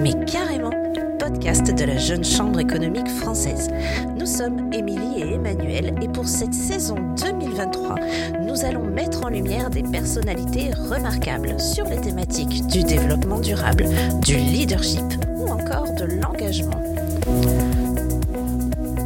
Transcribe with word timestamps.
mais 0.00 0.14
carrément 0.24 0.70
podcast 1.18 1.74
de 1.74 1.84
la 1.84 1.96
Jeune 1.96 2.24
Chambre 2.24 2.60
économique 2.60 3.08
française. 3.08 3.68
Nous 4.16 4.26
sommes 4.26 4.72
Émilie 4.72 5.20
et 5.20 5.34
Emmanuel 5.34 5.94
et 6.00 6.08
pour 6.08 6.28
cette 6.28 6.54
saison 6.54 6.94
2023, 7.20 7.96
nous 8.40 8.64
allons 8.64 8.84
mettre 8.84 9.24
en 9.24 9.28
lumière 9.28 9.68
des 9.68 9.82
personnalités 9.82 10.70
remarquables 10.72 11.58
sur 11.60 11.86
les 11.86 12.00
thématiques 12.00 12.66
du 12.68 12.84
développement 12.84 13.40
durable, 13.40 13.86
du 14.24 14.36
leadership 14.36 15.02
ou 15.36 15.48
encore 15.48 15.92
de 15.92 16.04
l'engagement. 16.04 16.80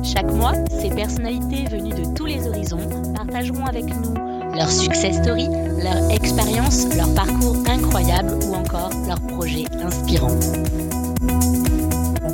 Chaque 0.05 0.31
mois, 0.31 0.53
ces 0.69 0.91
personnalités 0.91 1.65
venues 1.71 1.95
de 1.95 2.15
tous 2.15 2.27
les 2.27 2.47
horizons 2.47 3.15
partageront 3.15 3.65
avec 3.65 3.85
nous 3.87 4.22
leur 4.63 4.71
success 4.71 5.17
story, 5.21 5.49
leur 5.83 6.09
expérience, 6.13 6.87
leur 6.95 7.13
parcours 7.17 7.57
incroyable 7.67 8.33
ou 8.45 8.55
encore 8.55 8.93
leurs 9.09 9.21
projets 9.27 9.65
inspirants. 9.83 10.39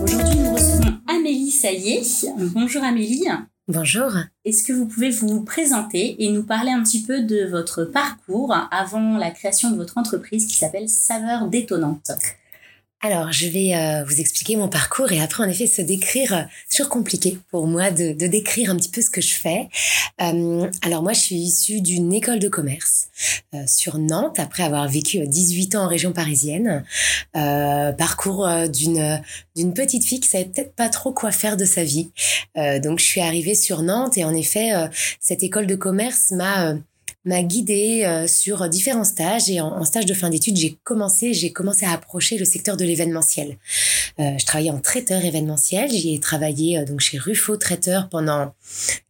Aujourd'hui, 0.02 0.38
nous 0.38 0.52
recevons 0.52 0.98
Amélie 1.06 1.51
Saillé. 1.51 2.02
Bonjour 2.52 2.84
Amélie. 2.84 3.24
Bonjour. 3.66 4.10
Est-ce 4.45 4.62
que 4.62 4.74
vous 4.74 4.84
pouvez 4.84 5.09
vous 5.09 5.42
présenter 5.42 6.23
et 6.23 6.30
nous 6.30 6.42
parler 6.42 6.70
un 6.70 6.82
petit 6.82 7.02
peu 7.02 7.23
de 7.23 7.46
votre 7.46 7.84
parcours 7.84 8.54
avant 8.73 9.16
la 9.16 9.30
création 9.30 9.70
de 9.70 9.76
votre 9.76 9.96
entreprise 9.96 10.46
qui 10.46 10.56
s'appelle 10.56 10.90
Saveur 10.90 11.46
détonnante 11.46 12.10
alors, 13.01 13.30
je 13.30 13.47
vais 13.47 13.77
euh, 13.77 14.02
vous 14.02 14.20
expliquer 14.20 14.57
mon 14.57 14.69
parcours 14.69 15.12
et 15.12 15.20
après, 15.20 15.45
en 15.45 15.48
effet, 15.48 15.69
se 15.69 15.83
décrire. 15.83 16.33
Euh, 16.33 16.43
toujours 16.69 16.88
compliqué 16.88 17.38
pour 17.52 17.69
moi 17.69 17.93
de, 17.93 18.12
de, 18.12 18.27
décrire 18.27 18.71
un 18.71 18.77
petit 18.77 18.88
peu 18.88 19.01
ce 19.01 19.11
que 19.11 19.21
je 19.21 19.34
fais. 19.34 19.69
Euh, 20.21 20.69
alors, 20.83 21.05
moi, 21.05 21.12
je 21.12 21.21
suis 21.21 21.37
issue 21.37 21.80
d'une 21.80 22.12
école 22.12 22.41
de 22.41 22.48
commerce 22.48 23.09
euh, 23.55 23.62
sur 23.69 23.99
Nantes 23.99 24.40
après 24.40 24.65
avoir 24.65 24.88
vécu 24.88 25.24
18 25.24 25.77
ans 25.77 25.85
en 25.85 25.88
région 25.88 26.13
parisienne. 26.13 26.85
parcours 27.32 28.49
d'une 28.68 29.23
d'une 29.55 29.74
petite 29.74 30.05
fille 30.05 30.21
qui 30.21 30.29
savait 30.29 30.46
peut-être 30.46 30.74
pas 30.74 30.88
trop 30.88 31.12
quoi 31.12 31.30
faire 31.30 31.57
de 31.57 31.65
sa 31.65 31.85
vie. 31.85 32.10
donc, 32.83 32.99
je 32.99 33.05
suis 33.05 33.21
arrivée 33.21 33.55
sur 33.55 33.83
Nantes 33.83 34.18
et 34.18 34.24
en 34.24 34.35
effet, 34.35 34.73
cette 35.21 35.45
école 35.45 35.66
de 35.66 35.77
commerce 35.77 36.33
m'a 36.33 36.74
m'a 37.24 37.43
guidée 37.43 38.05
euh, 38.05 38.27
sur 38.27 38.69
différents 38.69 39.05
stages 39.05 39.51
et 39.51 39.61
en, 39.61 39.85
stage 39.85 40.07
de 40.07 40.15
fin 40.15 40.30
d'études, 40.30 40.57
j'ai 40.57 40.79
commencé, 40.85 41.35
j'ai 41.35 41.52
commencé 41.52 41.85
à 41.85 41.93
approcher 41.93 42.38
le 42.38 42.45
secteur 42.45 42.77
de 42.77 42.85
l'événementiel. 42.85 43.59
Euh, 44.19 44.38
je 44.38 44.47
travaillais 44.47 44.71
en 44.71 44.80
traiteur 44.80 45.24
événementiel, 45.24 45.91
j'y 45.91 46.15
ai 46.15 46.21
travaillé 46.21 46.79
euh, 46.79 46.85
donc 46.85 47.01
chez 47.01 47.19
Ruffo 47.19 47.57
Traiteur 47.57 48.09
pendant 48.09 48.55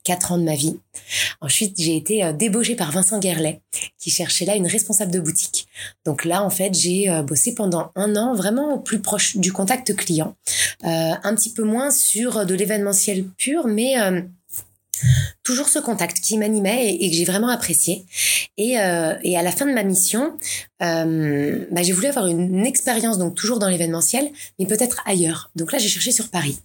quatre 0.04 0.32
ans 0.32 0.38
de 0.38 0.44
ma 0.44 0.54
vie. 0.54 0.78
Ensuite, 1.40 1.74
j'ai 1.78 1.96
été 1.96 2.32
débauchée 2.32 2.74
par 2.74 2.90
Vincent 2.92 3.18
Guerlet 3.18 3.60
qui 3.98 4.10
cherchait 4.10 4.46
là 4.46 4.56
une 4.56 4.66
responsable 4.66 5.12
de 5.12 5.20
boutique. 5.20 5.68
Donc 6.04 6.24
là, 6.24 6.42
en 6.42 6.50
fait, 6.50 6.74
j'ai 6.74 7.08
bossé 7.26 7.54
pendant 7.54 7.92
un 7.94 8.16
an 8.16 8.34
vraiment 8.34 8.74
au 8.74 8.78
plus 8.78 9.00
proche 9.00 9.36
du 9.36 9.52
contact 9.52 9.94
client, 9.94 10.34
un 10.82 11.34
petit 11.34 11.52
peu 11.52 11.62
moins 11.62 11.90
sur 11.90 12.46
de 12.46 12.54
l'événementiel 12.54 13.24
pur, 13.36 13.66
mais 13.66 13.96
toujours 15.42 15.68
ce 15.68 15.78
contact 15.78 16.20
qui 16.20 16.38
m'animait 16.38 16.94
et, 16.94 17.10
que 17.10 17.16
j'ai 17.16 17.24
vraiment 17.24 17.48
apprécié. 17.48 18.04
Et, 18.56 18.78
euh, 18.78 19.14
et, 19.22 19.36
à 19.36 19.42
la 19.42 19.52
fin 19.52 19.66
de 19.66 19.72
ma 19.72 19.82
mission, 19.82 20.36
euh, 20.82 21.66
bah, 21.70 21.82
j'ai 21.82 21.92
voulu 21.92 22.06
avoir 22.06 22.26
une, 22.26 22.66
expérience, 22.66 23.18
donc 23.18 23.34
toujours 23.34 23.58
dans 23.58 23.68
l'événementiel, 23.68 24.30
mais 24.58 24.66
peut-être 24.66 25.02
ailleurs. 25.06 25.50
Donc 25.56 25.72
là, 25.72 25.78
j'ai 25.78 25.88
cherché 25.88 26.10
sur 26.10 26.28
Paris. 26.28 26.58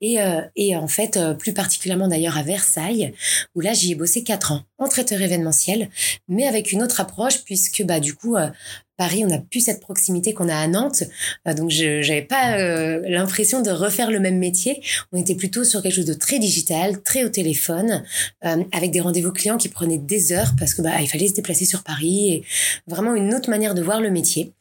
Et, 0.00 0.22
euh, 0.22 0.42
en 0.76 0.88
fait, 0.88 1.18
plus 1.38 1.52
particulièrement 1.52 2.08
d'ailleurs 2.08 2.38
à 2.38 2.42
Versailles, 2.42 3.12
où 3.54 3.60
là, 3.60 3.72
j'y 3.72 3.92
ai 3.92 3.94
bossé 3.94 4.22
quatre 4.22 4.52
ans 4.52 4.62
en 4.78 4.88
traiteur 4.88 5.20
événementiel, 5.20 5.90
mais 6.28 6.46
avec 6.46 6.72
une 6.72 6.82
autre 6.82 7.00
approche, 7.00 7.44
puisque 7.44 7.82
bah, 7.84 8.00
du 8.00 8.14
coup, 8.14 8.36
Paris, 8.96 9.24
on 9.24 9.28
n'a 9.28 9.38
plus 9.38 9.60
cette 9.60 9.80
proximité 9.80 10.34
qu'on 10.34 10.48
a 10.48 10.56
à 10.56 10.66
Nantes, 10.66 11.04
euh, 11.48 11.54
donc 11.54 11.70
je 11.70 12.06
n'avais 12.06 12.22
pas 12.22 12.56
l'impression 13.08 13.62
de 13.62 13.70
refaire 13.70 14.10
le 14.10 14.20
même 14.20 14.38
métier. 14.38 14.82
On 15.12 15.18
était 15.18 15.34
plutôt 15.34 15.64
sur 15.64 15.82
quelque 15.82 15.94
chose 15.94 16.04
de 16.04 16.14
très 16.14 16.38
digital, 16.38 17.02
très 17.02 17.24
au 17.24 17.28
téléphone, 17.28 18.04
avec 18.42 18.90
des 18.90 19.00
rendez-vous 19.00 19.32
clients 19.32 19.56
qui 19.56 19.68
prenaient 19.68 19.98
des 19.98 20.32
heures 20.32 20.52
parce 20.58 20.74
que 20.74 20.82
bah, 20.82 21.00
il 21.00 21.08
fallait 21.08 21.28
se 21.28 21.34
déplacer 21.34 21.64
sur 21.64 21.82
Paris 21.82 22.32
et 22.32 22.44
vraiment 22.86 23.14
une 23.14 23.34
autre 23.34 23.50
manière 23.50 23.74
de 23.74 23.82
voir 23.82 24.00
le 24.00 24.10
métier. 24.10 24.52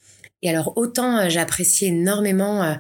Et 0.44 0.50
alors 0.50 0.74
autant 0.76 1.18
euh, 1.18 1.30
j'appréciais 1.30 1.88
énormément 1.88 2.64
euh, 2.64 2.74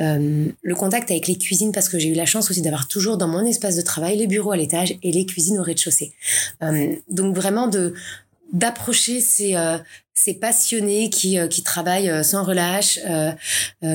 euh, 0.00 0.46
le 0.60 0.74
contact 0.74 1.10
avec 1.12 1.28
les 1.28 1.38
cuisines 1.38 1.70
parce 1.70 1.88
que 1.88 1.98
j'ai 1.98 2.08
eu 2.08 2.14
la 2.14 2.26
chance 2.26 2.50
aussi 2.50 2.60
d'avoir 2.60 2.88
toujours 2.88 3.16
dans 3.16 3.28
mon 3.28 3.46
espace 3.46 3.76
de 3.76 3.82
travail 3.82 4.18
les 4.18 4.26
bureaux 4.26 4.50
à 4.50 4.56
l'étage 4.56 4.96
et 5.02 5.12
les 5.12 5.24
cuisines 5.24 5.58
au 5.58 5.62
rez-de-chaussée. 5.62 6.12
donc 7.08 7.34
vraiment 7.36 7.68
de 7.68 7.94
d'approcher 8.54 9.20
ces, 9.20 9.54
ces 10.14 10.34
passionnés 10.34 11.10
qui, 11.10 11.36
qui 11.50 11.62
travaillent 11.62 12.24
sans 12.24 12.42
relâche, 12.44 12.98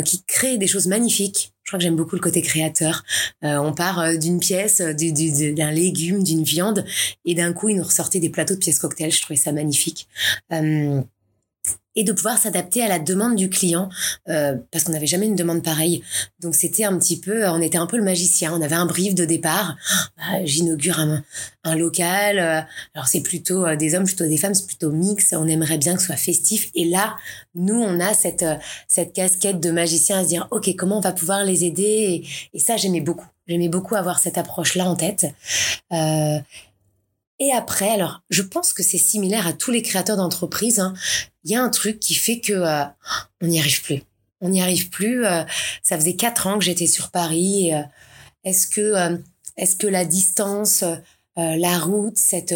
qui 0.06 0.24
créent 0.28 0.58
des 0.58 0.68
choses 0.68 0.86
magnifiques. 0.86 1.54
Je 1.64 1.72
crois 1.72 1.80
que 1.80 1.84
j'aime 1.84 1.96
beaucoup 1.96 2.16
le 2.16 2.22
côté 2.22 2.42
créateur. 2.42 3.04
on 3.42 3.74
part 3.74 4.18
d'une 4.18 4.40
pièce, 4.40 4.82
d'un 4.82 5.72
légume, 5.72 6.24
d'une 6.24 6.44
viande, 6.44 6.86
et 7.26 7.36
d'un 7.36 7.54
coup, 7.54 7.70
ils 7.70 7.78
nous 7.78 7.84
ressortaient 7.84 8.20
des 8.20 8.30
plateaux 8.30 8.54
de 8.54 8.60
pièces 8.60 8.80
cocktails. 8.80 9.12
Je 9.12 9.22
trouvais 9.22 9.40
ça 9.40 9.52
magnifique 9.52 10.08
et 11.96 12.04
de 12.04 12.14
pouvoir 12.14 12.38
s'adapter 12.38 12.82
à 12.82 12.88
la 12.88 12.98
demande 12.98 13.36
du 13.36 13.50
client 13.50 13.90
euh, 14.30 14.56
parce 14.72 14.86
qu'on 14.86 14.94
n'avait 14.94 15.08
jamais 15.08 15.26
une 15.26 15.36
demande 15.36 15.64
pareille. 15.64 16.02
Donc 16.40 16.56
c'était 16.56 16.86
un 16.86 16.98
petit 16.98 17.20
peu, 17.20 17.46
on 17.48 17.62
était 17.62 17.78
un 17.78 17.88
peu 17.88 17.98
le 17.98 18.04
magicien. 18.04 18.54
On 18.54 18.62
avait 18.62 18.76
un 18.76 18.86
brief 18.86 19.16
de 19.16 19.26
départ. 19.26 19.76
Ah, 20.18 20.46
j'inaugure 20.46 21.00
un, 21.00 21.24
un, 21.64 21.76
local. 21.76 22.40
Euh, 22.40 22.62
alors 22.94 23.08
c'est 23.08 23.22
plutôt 23.22 23.66
euh, 23.66 23.76
des 23.76 23.96
hommes, 23.96 24.06
plutôt 24.06 24.28
des 24.28 24.38
femmes, 24.38 24.54
c'est 24.54 24.68
plutôt 24.68 24.92
mix. 24.92 25.34
On 25.34 25.48
aimerait 25.48 25.78
bien 25.78 25.96
que 25.96 26.00
ce 26.00 26.08
soit 26.08 26.16
festif. 26.16 26.70
Et 26.74 26.86
là, 26.86 27.18
nous, 27.56 27.82
on 27.82 28.00
a 28.00 28.14
cette 28.14 28.46
cette 28.88 29.12
casquette 29.14 29.60
de 29.60 29.72
magicien 29.72 30.20
à 30.20 30.24
se 30.24 30.30
dire, 30.30 30.48
ok, 30.52 30.74
comment 30.78 31.00
on 31.00 31.02
va 31.02 31.12
pouvoir 31.12 31.44
les 31.44 31.66
aider? 31.66 31.82
Et, 31.84 32.28
et 32.54 32.60
ça, 32.60 32.78
j'aimais 32.78 33.02
beaucoup. 33.02 33.28
J'aimais 33.48 33.68
beaucoup 33.68 33.96
avoir 33.96 34.20
cette 34.20 34.38
approche-là 34.38 34.86
en 34.86 34.96
tête. 34.96 35.26
Euh, 37.42 37.46
et 37.46 37.52
après, 37.52 37.90
alors, 37.90 38.22
je 38.30 38.42
pense 38.42 38.74
que 38.74 38.84
c'est 38.84 38.98
similaire 38.98 39.48
à 39.48 39.54
tous 39.54 39.72
les 39.72 39.82
créateurs 39.82 40.18
d'entreprises. 40.18 40.80
Hein. 40.80 40.94
Il 41.44 41.52
y 41.52 41.56
a 41.56 41.64
un 41.64 41.70
truc 41.70 42.00
qui 42.00 42.16
fait 42.16 42.40
que 42.40 42.54
euh, 42.54 42.84
on 43.42 43.48
n'y 43.48 43.60
arrive 43.60 43.82
plus. 43.82 44.04
On 44.42 44.50
n'y 44.50 44.62
arrive 44.62 44.90
plus. 44.90 45.26
Euh, 45.26 45.44
ça 45.82 45.98
faisait 45.98 46.16
quatre 46.16 46.48
ans 46.48 46.58
que 46.58 46.66
j'étais 46.66 46.88
sur 46.88 47.12
Paris. 47.12 47.74
Euh, 47.74 47.82
est-ce 48.44 48.68
que, 48.68 49.20
est-ce 49.58 49.76
que 49.76 49.88
la 49.88 50.06
distance, 50.06 50.86
la 51.36 51.78
route, 51.78 52.18
cette 52.18 52.56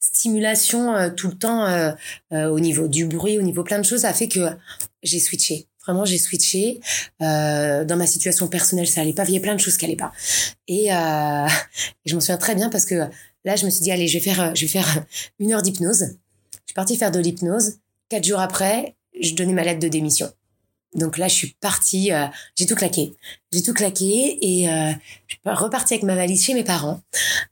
stimulation 0.00 1.14
tout 1.16 1.28
le 1.28 1.38
temps 1.38 1.94
au 2.32 2.58
niveau 2.58 2.88
du 2.88 3.06
bruit, 3.06 3.38
au 3.38 3.42
niveau 3.42 3.62
plein 3.62 3.78
de 3.78 3.84
choses, 3.84 4.04
a 4.04 4.12
fait 4.12 4.26
que 4.26 4.40
j'ai 5.04 5.20
switché. 5.20 5.68
Vraiment, 5.86 6.04
j'ai 6.04 6.18
switché. 6.18 6.80
dans 7.20 7.96
ma 7.96 8.08
situation 8.08 8.48
personnelle, 8.48 8.88
ça 8.88 9.02
allait 9.02 9.12
pas. 9.12 9.22
Il 9.26 9.30
y 9.30 9.36
avait 9.36 9.42
plein 9.42 9.54
de 9.54 9.60
choses 9.60 9.76
qui 9.76 9.84
allaient 9.84 9.94
pas. 9.94 10.10
Et, 10.66 10.86
et 10.88 10.90
je 10.90 12.14
m'en 12.14 12.20
souviens 12.20 12.38
très 12.38 12.56
bien 12.56 12.68
parce 12.68 12.84
que 12.84 13.08
Là, 13.46 13.56
je 13.56 13.64
me 13.64 13.70
suis 13.70 13.80
dit, 13.80 13.92
allez, 13.92 14.08
je 14.08 14.18
vais 14.18 14.24
faire, 14.24 14.52
vais 14.52 14.66
faire 14.66 15.04
une 15.38 15.52
heure 15.52 15.62
d'hypnose. 15.62 16.00
Je 16.52 16.58
suis 16.66 16.74
partie 16.74 16.96
faire 16.96 17.12
de 17.12 17.20
l'hypnose. 17.20 17.78
Quatre 18.08 18.24
jours 18.24 18.40
après, 18.40 18.96
je 19.18 19.34
donnais 19.34 19.52
ma 19.52 19.62
lettre 19.62 19.80
de 19.80 19.88
démission. 19.88 20.30
Donc 20.94 21.18
là, 21.18 21.28
je 21.28 21.34
suis 21.34 21.56
partie, 21.60 22.12
euh, 22.12 22.26
j'ai 22.56 22.66
tout 22.66 22.74
claqué. 22.74 23.14
J'ai 23.52 23.62
tout 23.62 23.74
claqué 23.74 24.38
et 24.40 24.68
euh, 24.68 24.92
je 25.26 25.34
suis 25.34 25.40
repartie 25.44 25.94
avec 25.94 26.04
ma 26.04 26.16
valise 26.16 26.44
chez 26.44 26.54
mes 26.54 26.64
parents. 26.64 27.00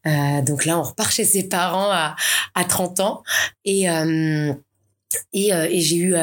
Euh, 0.06 0.42
donc 0.42 0.64
là, 0.64 0.78
on 0.78 0.82
repart 0.82 1.12
chez 1.12 1.24
ses 1.24 1.44
parents 1.44 1.90
à, 1.90 2.16
à 2.54 2.64
30 2.64 3.00
ans. 3.00 3.22
Et, 3.64 3.88
euh, 3.88 4.52
euh, 4.52 5.68
et 5.70 5.80
j'ai 5.80 5.96
eu 5.96 6.14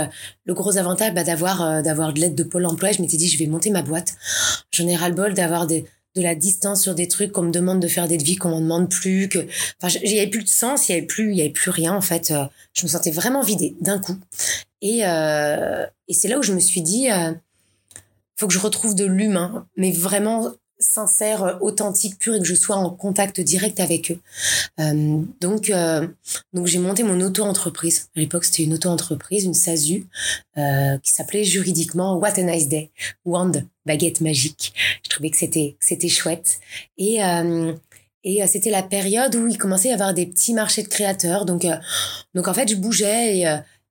le 0.45 0.53
gros 0.53 0.77
avantage 0.77 1.13
bah, 1.13 1.23
d'avoir 1.23 1.81
d'avoir 1.81 2.11
de 2.11 2.19
l'aide 2.19 2.35
de 2.35 2.43
Pôle 2.43 2.65
emploi. 2.65 2.91
Je 2.91 3.01
m'étais 3.01 3.17
dit, 3.17 3.29
je 3.29 3.37
vais 3.37 3.47
monter 3.47 3.69
ma 3.69 3.83
boîte. 3.83 4.15
J'en 4.71 4.87
ai 4.87 4.95
ras-le-bol 4.95 5.33
d'avoir 5.33 5.67
des 5.67 5.85
de 6.15 6.21
la 6.21 6.35
distance 6.35 6.81
sur 6.81 6.95
des 6.95 7.07
trucs 7.07 7.31
qu'on 7.31 7.43
me 7.43 7.51
demande 7.51 7.79
de 7.79 7.87
faire 7.87 8.07
des 8.07 8.17
devis 8.17 8.35
qu'on 8.35 8.49
m'en 8.49 8.61
demande 8.61 8.89
plus 8.89 9.29
que 9.29 9.39
enfin 9.81 9.97
il 10.03 10.11
y 10.11 10.19
avait 10.19 10.29
plus 10.29 10.43
de 10.43 10.49
sens 10.49 10.89
il 10.89 10.93
y 10.93 10.97
avait 10.97 11.05
plus 11.05 11.31
il 11.31 11.37
y 11.37 11.41
avait 11.41 11.49
plus 11.49 11.71
rien 11.71 11.93
en 11.93 12.01
fait 12.01 12.31
euh, 12.31 12.45
je 12.73 12.83
me 12.83 12.89
sentais 12.89 13.11
vraiment 13.11 13.41
vidée 13.41 13.75
d'un 13.81 13.99
coup 13.99 14.17
et 14.81 15.05
euh, 15.05 15.85
et 16.07 16.13
c'est 16.13 16.27
là 16.27 16.37
où 16.37 16.43
je 16.43 16.53
me 16.53 16.59
suis 16.59 16.81
dit 16.81 17.09
euh, 17.09 17.33
faut 18.35 18.47
que 18.47 18.53
je 18.53 18.59
retrouve 18.59 18.95
de 18.95 19.05
l'humain 19.05 19.67
mais 19.77 19.91
vraiment 19.91 20.51
sincère, 20.79 21.59
authentique, 21.61 22.17
pur 22.17 22.33
et 22.33 22.39
que 22.39 22.45
je 22.45 22.55
sois 22.55 22.75
en 22.75 22.89
contact 22.89 23.39
direct 23.39 23.79
avec 23.79 24.09
eux. 24.09 24.19
Euh, 24.79 25.21
donc, 25.39 25.71
donc 26.53 26.65
j'ai 26.65 26.79
monté 26.79 27.03
mon 27.03 27.21
auto-entreprise. 27.21 28.09
À 28.15 28.19
l'époque, 28.19 28.45
c'était 28.45 28.63
une 28.63 28.73
auto-entreprise, 28.73 29.43
une 29.43 29.53
SASU, 29.53 30.07
qui 30.55 31.11
s'appelait 31.11 31.43
juridiquement 31.43 32.17
What 32.17 32.39
a 32.39 32.41
Nice 32.41 32.67
Day, 32.67 32.89
Wand, 33.25 33.51
baguette 33.85 34.21
magique. 34.21 34.73
Je 35.03 35.09
trouvais 35.09 35.29
que 35.29 35.37
c'était 35.37 35.77
c'était 35.79 36.09
chouette. 36.09 36.59
Et 36.97 37.23
euh, 37.23 37.73
et 38.23 38.45
c'était 38.45 38.69
la 38.69 38.83
période 38.83 39.33
où 39.33 39.47
il 39.47 39.57
commençait 39.57 39.87
à 39.87 39.91
y 39.91 39.93
avoir 39.95 40.13
des 40.13 40.27
petits 40.27 40.53
marchés 40.53 40.83
de 40.83 40.87
créateurs. 40.87 41.43
Donc, 41.45 41.65
donc 42.35 42.47
en 42.47 42.53
fait, 42.53 42.69
je 42.69 42.75
bougeais 42.75 43.43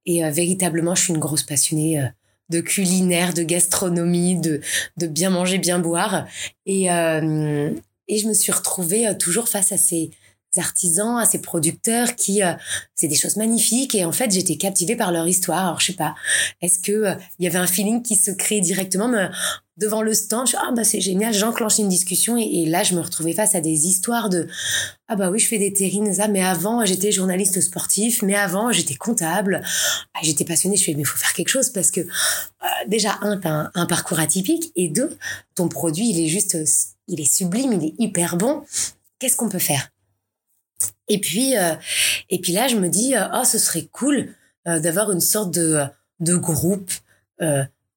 et, 0.06 0.31
véritablement, 0.31 0.94
je 0.94 1.02
suis 1.02 1.12
une 1.12 1.19
grosse 1.19 1.42
passionnée 1.42 2.00
de 2.48 2.60
culinaire, 2.60 3.34
de 3.34 3.42
gastronomie, 3.42 4.37
de, 4.37 4.60
de 4.98 5.06
bien 5.08 5.31
manger, 5.31 5.58
bien 5.58 5.81
boire. 5.81 6.28
Et, 6.64 6.93
euh, 6.93 7.72
et 8.10 8.19
je 8.19 8.26
me 8.26 8.34
suis 8.34 8.52
retrouvée 8.52 9.06
euh, 9.06 9.14
toujours 9.14 9.48
face 9.48 9.72
à 9.72 9.78
ces, 9.78 10.10
artisans, 10.56 11.16
à 11.16 11.26
ces 11.26 11.40
producteurs 11.40 12.16
qui 12.16 12.43
euh, 12.43 12.54
c'est 12.96 13.06
des 13.06 13.14
choses 13.14 13.36
magnifiques 13.36 13.94
et 13.94 14.04
en 14.04 14.10
fait 14.10 14.32
j'étais 14.32 14.56
captivée 14.56 14.96
par 14.96 15.12
leur 15.12 15.28
histoire. 15.28 15.64
Alors 15.64 15.81
je 15.81 15.86
sais 15.86 15.93
pas, 15.93 16.16
est-ce 16.60 16.81
que 16.81 16.90
euh, 16.90 17.14
il 17.38 17.44
y 17.44 17.46
avait 17.46 17.58
un 17.58 17.69
feeling 17.69 18.02
qui 18.02 18.16
se 18.16 18.32
crée 18.32 18.60
directement? 18.60 19.08
Devant 19.81 20.03
le 20.03 20.15
stand 20.15 20.47
je, 20.47 20.56
Ah 20.59 20.71
bah 20.73 20.85
c'est 20.85 21.00
génial, 21.00 21.35
j'enclenche 21.35 21.79
une 21.79 21.88
discussion 21.88 22.37
et, 22.37 22.67
là 22.67 22.82
je 22.82 22.94
me 22.94 23.00
retrouvais 23.00 23.32
face 23.32 23.55
à 23.55 23.61
des 23.61 23.87
histoires 23.87 24.29
de 24.29 24.47
Ah 25.09 25.17
bah 25.17 25.31
oui 25.31 25.38
je 25.38 25.49
fais 25.49 25.59
des 25.59 25.73
terrines 25.73 26.15
ça, 26.15 26.29
mais 26.29 26.43
avant 26.43 26.85
j'étais 26.85 27.11
journaliste 27.11 27.61
sportif, 27.61 28.23
mais 28.23 28.35
avant 28.35 28.71
j'étais 28.71 28.94
comptable. 28.94 29.62
Ah, 30.15 30.21
j'étais 30.23 30.44
passionnée, 30.44 30.77
je 30.77 30.85
fais 30.85 30.94
mais 30.94 31.05
faut 31.05 31.19
faire 31.19 31.32
quelque 31.32 31.49
chose 31.49 31.71
parce 31.71 31.91
que 31.91 32.00
euh, 32.00 32.67
déjà 32.87 33.19
un 33.23 33.38
t'as 33.38 33.50
un, 33.50 33.71
un 33.75 33.87
parcours 33.87 34.21
atypique 34.21 34.73
et 34.77 34.88
deux 34.88 35.17
ton 35.55 35.69
produit 35.69 36.11
il 36.11 36.21
est 36.25 36.29
juste 36.29 36.56
il 37.11 37.21
est 37.21 37.32
sublime, 37.32 37.73
il 37.73 37.88
est 37.88 37.94
hyper 37.99 38.37
bon. 38.37 38.62
Qu'est-ce 39.19 39.37
qu'on 39.37 39.49
peut 39.49 39.59
faire? 39.59 39.91
Et 41.09 41.21
puis, 41.21 41.56
euh, 41.59 41.75
et 42.31 42.41
puis 42.41 42.53
là, 42.53 42.69
je 42.69 42.77
me 42.77 42.88
dis, 42.88 43.15
euh, 43.15 43.27
oh, 43.35 43.44
ce 43.44 43.59
serait 43.59 43.87
cool 43.93 44.35
euh, 44.67 44.79
d'avoir 44.81 45.11
une 45.11 45.21
sorte 45.21 45.53
de, 45.53 45.82
de 46.21 46.37
groupe 46.37 46.93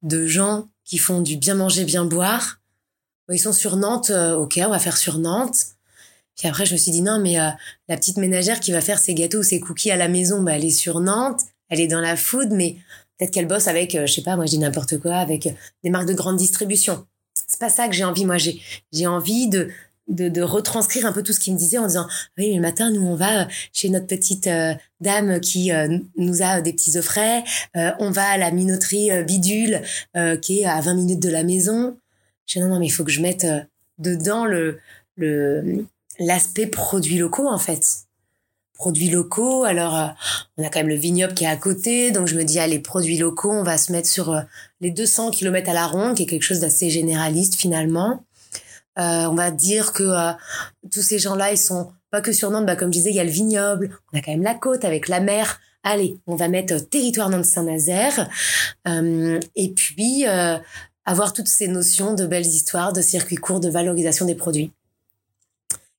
de 0.04 0.26
gens 0.26 0.70
qui 0.86 0.98
font 0.98 1.22
du 1.22 1.38
bien 1.38 1.56
manger, 1.56 1.86
bien 1.86 2.06
boire. 2.06 2.60
Ils 3.30 3.40
sont 3.40 3.54
sur 3.54 3.78
Nantes, 3.78 4.12
ok, 4.12 4.60
on 4.66 4.70
va 4.70 4.80
faire 4.80 4.98
sur 4.98 5.18
Nantes. 5.18 5.66
Puis 6.36 6.48
après, 6.48 6.66
je 6.66 6.74
me 6.74 6.78
suis 6.78 6.92
dit, 6.92 7.02
non, 7.02 7.20
mais 7.20 7.36
la 7.36 7.98
petite 7.98 8.18
ménagère 8.18 8.60
qui 8.60 8.72
va 8.72 8.82
faire 8.82 9.00
ses 9.00 9.14
gâteaux 9.14 9.40
ou 9.40 9.44
ses 9.44 9.60
cookies 9.60 9.92
à 9.92 9.98
la 9.98 10.08
maison, 10.08 10.42
bah, 10.42 10.54
elle 10.54 10.66
est 10.66 10.72
sur 10.72 11.00
Nantes, 11.00 11.42
elle 11.70 11.80
est 11.80 11.88
dans 11.88 12.02
la 12.02 12.18
food, 12.18 12.50
mais 12.52 12.78
peut-être 13.18 13.32
qu'elle 13.32 13.48
bosse 13.48 13.68
avec, 13.68 13.98
je 13.98 14.12
sais 14.12 14.24
pas, 14.24 14.36
moi 14.36 14.46
je 14.46 14.52
dis 14.52 14.58
n'importe 14.58 14.98
quoi, 15.00 15.16
avec 15.16 15.48
des 15.84 15.90
marques 15.90 16.08
de 16.08 16.14
grande 16.14 16.38
distribution. 16.38 17.06
C'est 17.48 17.60
pas 17.60 17.70
ça 17.70 17.88
que 17.88 17.94
j'ai 17.94 18.04
envie. 18.04 18.26
Moi, 18.26 18.38
j'ai 18.38 19.08
envie 19.08 19.48
de 19.48 19.70
de, 20.08 20.30
de, 20.30 20.42
retranscrire 20.42 21.06
un 21.06 21.14
peu 21.14 21.24
tout 21.24 21.34
ce 21.34 21.40
qu'il 21.40 21.54
me 21.54 21.58
disait 21.58 21.78
en 21.78 21.88
disant 21.88 22.08
oui 22.38 22.54
le 22.54 22.62
matin 22.62 22.92
nous 22.92 23.02
on 23.02 23.16
va 23.16 23.48
chez 23.72 23.90
notre 23.90 24.08
petite 24.08 24.48
euh, 24.48 24.74
dame 25.00 25.40
qui 25.40 25.72
euh, 25.72 25.98
nous 26.18 26.42
a 26.42 26.62
des 26.62 26.74
petits 26.74 26.98
œufs 26.98 27.06
frais 27.06 27.44
euh, 27.78 27.92
on 28.00 28.12
va 28.12 28.26
à 28.28 28.38
la 28.38 28.52
minoterie 28.52 29.24
bidule 29.24 29.82
qui 30.42 30.62
est 30.62 30.66
à 30.66 30.80
20 30.82 30.94
minutes 30.96 31.22
de 31.22 31.30
la 31.30 31.44
maison 31.44 31.98
je 32.46 32.60
dis 32.60 32.60
non 32.60 32.70
non 32.70 32.80
mais 32.80 32.88
il 32.88 32.92
faut 32.92 33.04
que 33.04 33.12
je 33.12 33.22
mette 33.22 33.48
dedans 33.98 34.46
le 34.46 34.80
le 35.16 35.86
l'aspect 36.20 36.68
produits 36.68 37.18
locaux 37.18 37.48
en 37.48 37.58
fait. 37.58 37.84
Produits 38.74 39.10
locaux 39.10 39.64
alors 39.64 40.14
on 40.58 40.64
a 40.64 40.70
quand 40.70 40.80
même 40.80 40.90
le 40.90 40.96
vignoble 40.96 41.34
qui 41.34 41.46
est 41.46 41.48
à 41.48 41.56
côté. 41.56 42.12
Donc 42.12 42.28
je 42.28 42.36
me 42.36 42.44
dis 42.44 42.60
allez 42.60 42.80
produits 42.80 43.18
locaux 43.18 43.52
on 43.52 43.64
va 43.64 43.78
se 43.78 43.92
mettre 43.92 44.10
sur 44.10 44.42
les 44.82 44.92
200 44.92 45.32
km 45.32 45.70
à 45.70 45.74
la 45.74 45.88
ronde 45.88 46.18
qui 46.18 46.24
est 46.24 46.26
quelque 46.26 46.44
chose 46.44 46.60
d'assez 46.60 46.90
généraliste 46.90 47.56
finalement 47.56 48.24
euh, 49.00 49.25
on 49.25 49.36
va 49.36 49.51
dire 49.51 49.92
que 49.94 50.04
euh, 50.04 50.34
tous 50.92 51.01
ces 51.01 51.19
gens-là, 51.19 51.51
ils 51.51 51.57
sont 51.57 51.92
pas 52.12 52.22
que 52.22 52.31
sur 52.31 52.51
Nantes. 52.51 52.66
Bah, 52.66 52.75
comme 52.75 52.90
je 52.90 53.00
disais, 53.00 53.10
il 53.10 53.16
y 53.16 53.19
a 53.19 53.24
le 53.24 53.31
vignoble. 53.31 53.98
On 54.12 54.18
a 54.18 54.22
quand 54.22 54.31
même 54.31 54.44
la 54.44 54.54
côte 54.54 54.86
avec 54.86 55.07
la 55.07 55.19
mer. 55.19 55.60
Allez, 55.84 56.18
on 56.28 56.36
va 56.36 56.48
mettre 56.48 56.78
territoire 56.78 57.30
Nantes-Saint-Nazaire. 57.30 58.30
Euh, 58.88 59.40
et 59.56 59.74
puis, 59.74 60.25
avoir 61.06 61.34
toutes 61.34 61.48
ces 61.48 61.68
notions 61.68 62.13
de 62.13 62.25
belles 62.25 62.45
histoires, 62.45 62.94
de 62.94 63.01
circuits 63.01 63.36
courts, 63.36 63.60
de 63.60 63.69
valorisation 63.69 64.25
des 64.25 64.36
produits. 64.36 64.72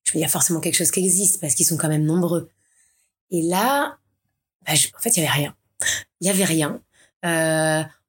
Je 0.03 0.13
il 0.13 0.21
y 0.21 0.25
a 0.25 0.29
forcément 0.29 0.59
quelque 0.59 0.75
chose 0.75 0.91
qui 0.91 0.99
existe 0.99 1.41
parce 1.41 1.55
qu'ils 1.55 1.65
sont 1.65 1.77
quand 1.77 1.89
même 1.89 2.05
nombreux. 2.05 2.49
Et 3.31 3.41
là, 3.41 3.97
bah, 4.65 4.73
en 4.73 4.99
fait, 4.99 5.17
il 5.17 5.23
y 5.23 5.25
avait 5.25 5.33
rien. 5.33 5.55
Il 6.21 6.27
y 6.27 6.29
avait 6.29 6.45
rien. 6.45 6.79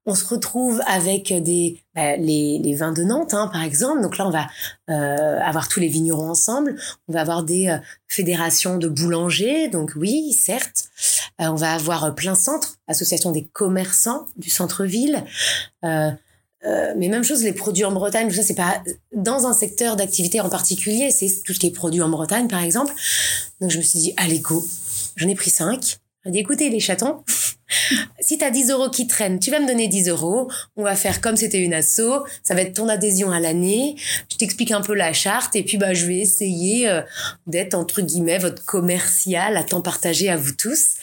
Euh, 0.07 0.11
on 0.11 0.15
se 0.15 0.25
retrouve 0.25 0.81
avec 0.87 1.33
des 1.43 1.81
bah, 1.95 2.17
les, 2.17 2.59
les, 2.63 2.75
vins 2.75 2.93
de 2.93 3.03
Nantes, 3.03 3.35
hein, 3.35 3.49
par 3.53 3.63
exemple. 3.63 4.03
Donc 4.03 4.19
là, 4.19 4.27
on 4.27 4.31
va 4.31 4.47
euh, 4.91 5.41
avoir 5.41 5.69
tous 5.69 5.81
les 5.81 5.89
vignerons 5.89 6.31
ensemble. 6.31 6.77
On 7.09 7.13
va 7.13 7.21
avoir 7.21 7.43
des 7.43 7.69
euh, 7.69 7.79
fédérations 8.07 8.79
de 8.79 8.89
boulangers. 8.89 9.69
Donc 9.69 9.93
oui, 9.97 10.33
certes. 10.33 10.85
Euh, 11.41 11.47
on 11.47 11.55
va 11.55 11.75
avoir 11.75 12.15
plein 12.15 12.35
centre, 12.35 12.77
association 12.87 13.31
des 13.31 13.45
commerçants 13.45 14.27
du 14.37 14.51
centre-ville. 14.51 15.25
mais 15.83 17.09
même 17.09 17.23
chose, 17.23 17.43
les 17.43 17.53
produits 17.53 17.85
en 17.85 17.93
Bretagne, 17.93 18.31
ça 18.31 18.43
c'est 18.43 18.55
pas 18.55 18.83
dans 19.15 19.47
un 19.47 19.53
secteur 19.53 19.95
d'activité 19.95 20.41
en 20.41 20.49
particulier, 20.49 21.11
c'est 21.13 21.31
tout 21.45 21.53
ce 21.53 21.61
qui 21.61 21.69
est 21.69 21.71
produit 21.71 22.03
en 22.03 22.09
Bretagne 22.09 22.49
par 22.49 22.63
exemple. 22.63 22.93
Donc 23.61 23.71
je 23.71 23.79
me 23.79 23.83
suis 23.83 23.99
dit, 24.01 24.15
allez 24.17 24.41
go, 24.41 24.67
j'en 25.15 25.29
ai 25.29 25.35
pris 25.35 25.51
cinq. 25.51 25.99
J'ai 26.25 26.33
dit, 26.33 26.39
écoutez 26.39 26.71
les 26.71 26.81
chatons, 26.81 27.23
si 28.21 28.39
tu 28.39 28.45
as 28.45 28.51
10 28.51 28.71
euros 28.71 28.91
qui 28.91 29.07
traînent, 29.07 29.39
tu 29.39 29.51
vas 29.51 29.61
me 29.61 29.67
donner 29.67 29.89
10 29.89 30.09
euros. 30.09 30.51
On 30.77 30.83
va 30.83 30.97
faire 30.97 31.21
comme 31.21 31.37
c'était 31.37 31.61
une 31.61 31.75
asso. 31.75 32.25
Ça 32.43 32.55
va 32.55 32.63
être 32.63 32.75
ton 32.75 32.89
adhésion 32.89 33.31
à 33.31 33.41
l'année. 33.41 33.97
Je 34.31 34.37
t'explique 34.37 34.71
un 34.71 34.81
peu 34.81 34.95
la 34.95 35.13
charte 35.13 35.57
et 35.57 35.63
puis 35.63 35.77
bah 35.77 35.95
je 35.95 36.07
vais 36.07 36.19
essayer 36.19 36.89
euh, 36.89 37.03
d'être 37.47 37.75
entre 37.75 38.03
guillemets 38.03 38.39
votre 38.39 38.65
commercial 38.65 39.57
à 39.57 39.65
temps 39.65 39.83
partagé 39.83 40.29
à 40.29 40.37
vous 40.37 40.53
tous 40.53 40.95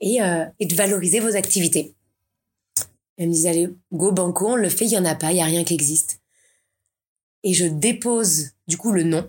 et, 0.00 0.22
euh, 0.22 0.44
et 0.58 0.66
de 0.66 0.74
valoriser 0.74 1.20
vos 1.20 1.36
activités. 1.36 1.94
Elle 3.16 3.28
me 3.28 3.32
disait 3.32 3.48
allez 3.50 3.68
go 3.92 4.12
banco, 4.12 4.52
on 4.52 4.56
le 4.56 4.68
fait, 4.68 4.84
il 4.84 4.92
y 4.92 4.98
en 4.98 5.04
a 5.04 5.14
pas, 5.14 5.32
il 5.32 5.38
y 5.38 5.40
a 5.40 5.44
rien 5.44 5.64
qui 5.64 5.74
existe. 5.74 6.20
Et 7.42 7.54
je 7.54 7.66
dépose 7.66 8.50
du 8.66 8.76
coup 8.76 8.92
le 8.92 9.02
nom 9.02 9.28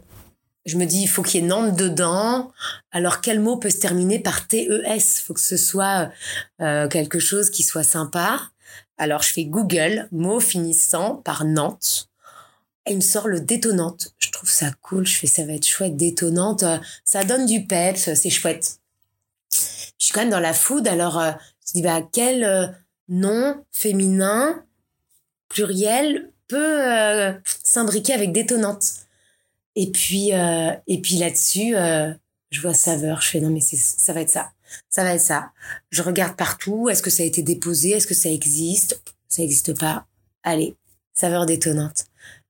je 0.69 0.77
me 0.77 0.86
dis, 0.86 1.01
il 1.01 1.07
faut 1.07 1.24
qu'il 1.24 1.42
y 1.42 1.44
ait 1.44 1.48
Nantes 1.48 1.75
dedans. 1.75 2.51
Alors, 2.92 3.21
quel 3.21 3.39
mot 3.39 3.57
peut 3.57 3.71
se 3.71 3.80
terminer 3.80 4.19
par 4.19 4.48
TES 4.48 4.68
Il 4.86 5.21
faut 5.25 5.33
que 5.33 5.42
ce 5.42 5.57
soit 5.57 6.12
euh, 6.62 6.88
quelque 6.88 7.19
chose 7.19 7.50
qui 7.50 7.63
soit 7.63 7.83
sympa. 7.83 8.39
Alors, 8.98 9.24
je 9.24 9.33
fais 9.33 9.45
Google, 9.45 10.07
mot 10.12 10.39
finissant 10.39 11.16
par 11.16 11.44
Nantes. 11.44 12.10
Et 12.86 12.92
il 12.92 12.98
me 12.98 13.01
sort 13.01 13.27
le 13.27 13.39
détonante. 13.39 14.13
Je 14.19 14.30
trouve 14.30 14.50
ça 14.50 14.71
cool. 14.81 15.07
Je 15.07 15.18
fais, 15.18 15.27
ça 15.27 15.44
va 15.44 15.54
être 15.54 15.66
chouette, 15.66 15.98
détonante. 15.98 16.63
Ça 17.04 17.24
donne 17.24 17.45
du 17.45 17.65
peps, 17.65 18.13
c'est 18.13 18.30
chouette. 18.30 18.77
Je 19.51 20.06
suis 20.06 20.13
quand 20.13 20.22
même 20.22 20.30
dans 20.30 20.39
la 20.39 20.54
food. 20.54 20.88
Alors, 20.88 21.19
euh, 21.19 21.31
je 21.65 21.74
dis, 21.74 21.81
bah, 21.81 22.01
quel 22.12 22.44
euh, 22.44 22.68
nom 23.07 23.65
féminin, 23.72 24.63
pluriel, 25.50 26.31
peut 26.48 27.33
s'imbriquer 27.63 28.13
avec 28.13 28.31
détonante 28.31 28.83
et 29.81 29.91
puis, 29.91 30.33
euh, 30.33 30.73
et 30.87 30.99
puis 30.99 31.15
là-dessus, 31.15 31.73
euh, 31.73 32.13
je 32.51 32.59
vois 32.59 32.73
saveur. 32.73 33.21
Je 33.21 33.29
fais 33.29 33.39
non 33.39 33.49
mais 33.49 33.61
ça 33.61 34.11
va 34.11 34.19
être 34.19 34.29
ça. 34.29 34.51
Ça 34.89 35.03
va 35.03 35.13
être 35.13 35.21
ça. 35.21 35.51
Je 35.89 36.01
regarde 36.01 36.35
partout. 36.35 36.89
Est-ce 36.89 37.01
que 37.01 37.09
ça 37.09 37.23
a 37.23 37.25
été 37.25 37.43
déposé? 37.43 37.91
Est-ce 37.91 38.05
que 38.05 38.13
ça 38.13 38.29
existe? 38.29 39.01
Ça 39.29 39.41
n'existe 39.41 39.79
pas. 39.79 40.05
Allez, 40.43 40.75
saveur 41.13 41.45
détonnante. 41.45 42.07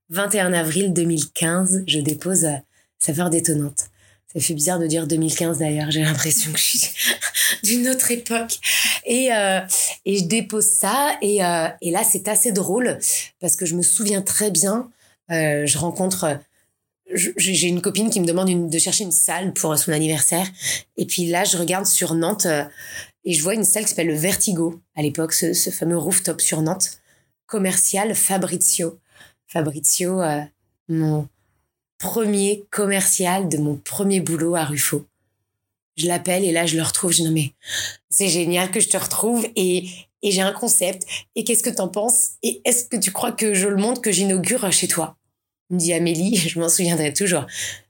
21 0.08 0.52
avril 0.52 0.92
2015, 0.92 1.84
je 1.86 2.00
dépose 2.00 2.46
euh, 2.46 2.56
saveur 2.98 3.30
détonnante. 3.30 3.84
Ça 4.34 4.40
fait 4.40 4.54
bizarre 4.54 4.80
de 4.80 4.88
dire 4.88 5.06
2015 5.06 5.58
d'ailleurs. 5.58 5.92
J'ai 5.92 6.02
l'impression 6.02 6.50
que 6.50 6.58
je 6.58 6.64
suis 6.64 6.90
d'une 7.62 7.88
autre 7.90 8.10
époque. 8.10 8.58
Et, 9.04 9.28
et 10.04 10.16
je 10.18 10.24
dépose 10.24 10.66
ça. 10.66 11.16
Et, 11.20 11.38
et 11.38 11.90
là, 11.90 12.04
c'est 12.08 12.28
assez 12.28 12.52
drôle 12.52 12.96
parce 13.40 13.56
que 13.56 13.66
je 13.66 13.74
me 13.74 13.82
souviens 13.82 14.22
très 14.22 14.52
bien. 14.52 14.88
Je 15.28 15.78
rencontre 15.78 16.38
j'ai 17.14 17.68
une 17.68 17.80
copine 17.80 18.10
qui 18.10 18.20
me 18.20 18.26
demande 18.26 18.70
de 18.70 18.78
chercher 18.78 19.04
une 19.04 19.12
salle 19.12 19.52
pour 19.52 19.76
son 19.76 19.92
anniversaire. 19.92 20.46
Et 20.96 21.06
puis 21.06 21.26
là, 21.26 21.44
je 21.44 21.56
regarde 21.56 21.86
sur 21.86 22.14
Nantes 22.14 22.46
euh, 22.46 22.64
et 23.24 23.34
je 23.34 23.42
vois 23.42 23.54
une 23.54 23.64
salle 23.64 23.84
qui 23.84 23.90
s'appelle 23.90 24.08
le 24.08 24.14
Vertigo. 24.14 24.80
À 24.96 25.02
l'époque, 25.02 25.32
ce, 25.32 25.70
fameux 25.70 25.98
rooftop 25.98 26.40
sur 26.40 26.62
Nantes. 26.62 27.00
Commercial 27.46 28.14
Fabrizio. 28.14 28.98
Fabrizio, 29.46 30.20
euh, 30.20 30.40
mon 30.88 31.28
premier 31.98 32.64
commercial 32.70 33.48
de 33.48 33.58
mon 33.58 33.76
premier 33.76 34.20
boulot 34.20 34.54
à 34.54 34.64
Ruffo. 34.64 35.06
Je 35.96 36.06
l'appelle 36.06 36.44
et 36.44 36.52
là, 36.52 36.64
je 36.66 36.76
le 36.76 36.82
retrouve. 36.82 37.12
Je 37.12 37.18
dis 37.18 37.24
non, 37.24 37.32
mais 37.32 37.52
c'est 38.08 38.28
génial 38.28 38.70
que 38.70 38.80
je 38.80 38.88
te 38.88 38.96
retrouve 38.96 39.46
et, 39.56 39.88
et 40.22 40.30
j'ai 40.30 40.40
un 40.40 40.52
concept. 40.52 41.04
Et 41.34 41.44
qu'est-ce 41.44 41.62
que 41.62 41.70
t'en 41.70 41.88
penses? 41.88 42.30
Et 42.42 42.62
est-ce 42.64 42.84
que 42.84 42.96
tu 42.96 43.10
crois 43.10 43.32
que 43.32 43.52
je 43.52 43.68
le 43.68 43.76
montre, 43.76 44.00
que 44.00 44.12
j'inaugure 44.12 44.70
chez 44.72 44.88
toi? 44.88 45.16
Me 45.70 45.78
dit 45.78 45.92
Amélie, 45.92 46.36
je 46.48 46.58
m'en 46.58 46.68
souviendrai 46.68 47.12
toujours. 47.12 47.46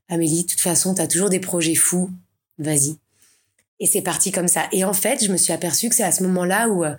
Amélie, 0.08 0.42
de 0.42 0.48
toute 0.48 0.60
façon, 0.60 0.94
tu 0.94 1.00
as 1.00 1.06
toujours 1.06 1.30
des 1.30 1.40
projets 1.40 1.74
fous. 1.74 2.10
Vas-y. 2.58 2.96
Et 3.78 3.86
c'est 3.86 4.02
parti 4.02 4.30
comme 4.32 4.48
ça. 4.48 4.68
Et 4.72 4.84
en 4.84 4.92
fait, 4.92 5.24
je 5.24 5.32
me 5.32 5.36
suis 5.36 5.52
aperçue 5.52 5.88
que 5.88 5.94
c'est 5.94 6.02
à 6.02 6.12
ce 6.12 6.22
moment-là 6.24 6.68
où 6.68 6.84
euh, 6.84 6.94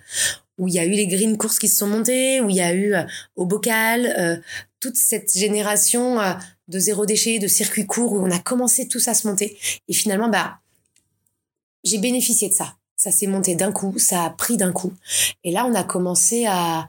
où 0.58 0.68
il 0.68 0.74
y 0.74 0.78
a 0.78 0.84
eu 0.84 0.90
les 0.90 1.06
green 1.06 1.38
courses 1.38 1.58
qui 1.58 1.68
se 1.68 1.78
sont 1.78 1.86
montées, 1.86 2.40
où 2.40 2.50
il 2.50 2.56
y 2.56 2.60
a 2.60 2.72
eu 2.72 2.94
euh, 2.94 3.04
au 3.36 3.46
bocal 3.46 4.14
euh, 4.18 4.36
toute 4.80 4.96
cette 4.96 5.32
génération 5.32 6.18
de 6.68 6.78
zéro 6.78 7.06
déchet, 7.06 7.38
de 7.38 7.46
circuits 7.46 7.86
courts 7.86 8.12
où 8.12 8.18
on 8.18 8.30
a 8.30 8.38
commencé 8.38 8.88
tous 8.88 9.06
à 9.06 9.14
se 9.14 9.28
monter. 9.28 9.56
Et 9.88 9.92
finalement, 9.92 10.28
bah 10.28 10.58
j'ai 11.84 11.98
bénéficié 11.98 12.48
de 12.48 12.54
ça. 12.54 12.76
Ça 12.96 13.10
s'est 13.10 13.26
monté 13.26 13.54
d'un 13.54 13.72
coup, 13.72 13.94
ça 13.98 14.24
a 14.24 14.30
pris 14.30 14.56
d'un 14.56 14.72
coup. 14.72 14.92
Et 15.44 15.52
là, 15.52 15.66
on 15.66 15.74
a 15.74 15.84
commencé 15.84 16.46
à 16.46 16.88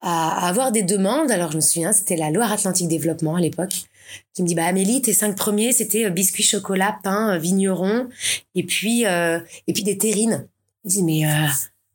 à, 0.00 0.48
avoir 0.48 0.72
des 0.72 0.82
demandes. 0.82 1.30
Alors, 1.30 1.50
je 1.52 1.56
me 1.56 1.60
souviens, 1.60 1.92
c'était 1.92 2.16
la 2.16 2.30
Loire-Atlantique 2.30 2.88
Développement 2.88 3.36
à 3.36 3.40
l'époque 3.40 3.88
qui 4.34 4.42
me 4.42 4.48
dit 4.48 4.54
bah 4.54 4.66
Amélie 4.66 5.02
tes 5.02 5.12
cinq 5.12 5.36
premiers 5.36 5.72
c'était 5.72 6.06
euh, 6.06 6.10
biscuits 6.10 6.42
chocolat 6.42 6.98
pain 7.02 7.34
euh, 7.34 7.38
vigneron 7.38 8.08
et 8.54 8.62
puis 8.62 9.06
euh, 9.06 9.40
et 9.66 9.72
puis 9.72 9.82
des 9.82 9.98
terrines. 9.98 10.48
Je 10.84 10.90
dis 10.90 11.02
mais 11.02 11.26
euh, 11.26 11.46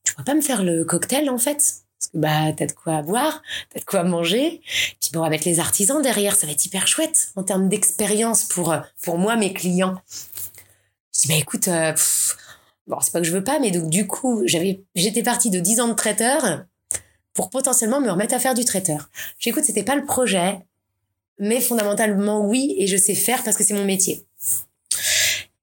tu 0.04 0.14
pourrais 0.14 0.26
pas 0.26 0.36
me 0.36 0.42
faire 0.42 0.64
le 0.64 0.84
cocktail 0.86 1.30
en 1.30 1.38
fait? 1.38 1.56
Parce 2.00 2.12
que 2.12 2.18
bah 2.18 2.52
t'as 2.56 2.66
de 2.66 2.72
quoi 2.72 3.02
boire 3.02 3.42
t'as 3.74 3.80
de 3.80 3.86
quoi 3.86 4.04
manger. 4.04 4.62
Puis 5.02 5.12
bon 5.14 5.28
mettre 5.30 5.48
les 5.48 5.60
artisans 5.60 6.02
derrière 6.02 6.36
ça 6.36 6.46
va 6.46 6.54
être 6.54 6.66
hyper 6.66 6.88
chouette 6.88 7.30
en 7.36 7.44
termes 7.44 7.70
d'expérience 7.70 8.44
pour 8.44 8.76
pour 9.02 9.18
moi 9.18 9.36
mes 9.36 9.54
clients. 9.54 9.96
Dis, 11.14 11.28
bah 11.28 11.36
écoute, 11.36 11.70
bon, 12.88 12.98
c'est 13.00 13.14
pas 13.14 13.20
que 13.22 13.28
je 13.28 13.32
veux 13.32 13.44
pas, 13.44 13.60
mais 13.60 13.70
donc 13.70 13.88
du 13.88 14.08
coup, 14.08 14.42
j'avais, 14.46 14.84
j'étais 14.96 15.22
partie 15.22 15.52
de 15.52 15.60
10 15.60 15.80
ans 15.80 15.88
de 15.88 15.94
traiteur 15.94 16.66
pour 17.34 17.50
potentiellement 17.50 18.02
me 18.02 18.10
remettre 18.10 18.36
à 18.36 18.40
faire 18.40 18.54
du 18.54 18.66
traiteur. 18.66 19.10
J'écoute, 19.40 19.64
c'était 19.64 19.84
pas 19.84 19.96
le 19.96 20.06
projet, 20.06 20.60
mais 21.40 21.62
fondamentalement 21.62 22.46
oui, 22.46 22.76
et 22.78 22.88
je 22.88 22.98
sais 22.98 23.16
faire 23.16 23.44
parce 23.44 23.58
que 23.58 23.64
c'est 23.64 23.74
mon 23.74 23.86
métier. 23.86 24.26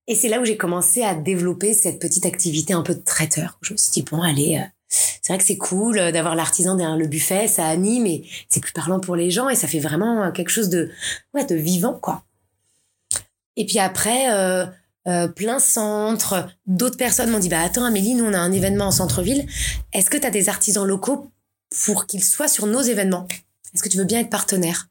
Et 0.07 0.15
c'est 0.15 0.29
là 0.29 0.41
où 0.41 0.45
j'ai 0.45 0.57
commencé 0.57 1.03
à 1.03 1.15
développer 1.15 1.73
cette 1.73 2.01
petite 2.01 2.27
activité 2.27 2.73
un 2.73 2.83
peu 2.83 2.95
de 2.95 3.05
traiteur. 3.05 3.59
Je 3.63 3.73
me 3.75 3.79
suis 3.79 3.93
dit, 3.93 4.03
bon, 4.03 4.21
allez, 4.23 4.59
euh, 4.59 4.67
c'est 4.91 5.33
vrai 5.33 5.39
que 5.39 5.45
c'est 5.45 5.57
cool 5.57 5.99
euh, 5.99 6.11
d'avoir 6.11 6.35
l'artisan 6.35 6.75
derrière 6.75 6.97
le 6.97 7.07
buffet, 7.07 7.47
ça 7.47 7.67
anime 7.67 8.07
et 8.07 8.25
c'est 8.49 8.61
plus 8.61 8.73
parlant 8.73 8.99
pour 8.99 9.15
les 9.15 9.31
gens 9.31 9.49
et 9.49 9.55
ça 9.55 9.69
fait 9.69 9.79
vraiment 9.79 10.25
euh, 10.25 10.31
quelque 10.33 10.51
chose 10.51 10.69
de, 10.69 10.91
ouais, 11.35 11.45
de 11.45 11.55
vivant, 11.55 11.95
quoi. 11.95 12.25
Et 13.57 13.67
puis 13.67 13.79
après, 13.79 14.33
euh, 14.33 15.29
plein 15.29 15.59
centre, 15.59 16.49
d'autres 16.67 16.97
personnes 16.97 17.31
m'ont 17.31 17.39
dit, 17.39 17.49
bah 17.49 17.61
attends 17.61 17.85
Amélie, 17.85 18.15
nous 18.15 18.25
on 18.25 18.33
a 18.33 18.39
un 18.39 18.53
événement 18.53 18.87
en 18.87 18.91
centre-ville, 18.91 19.47
est-ce 19.93 20.09
que 20.09 20.17
tu 20.17 20.27
as 20.27 20.31
des 20.31 20.49
artisans 20.49 20.87
locaux 20.87 21.31
pour 21.85 22.07
qu'ils 22.07 22.25
soient 22.25 22.49
sur 22.49 22.67
nos 22.67 22.83
événements 22.83 23.27
Est-ce 23.75 23.83
que 23.83 23.89
tu 23.89 23.99
veux 23.99 24.05
bien 24.05 24.21
être 24.21 24.31
partenaire? 24.31 24.89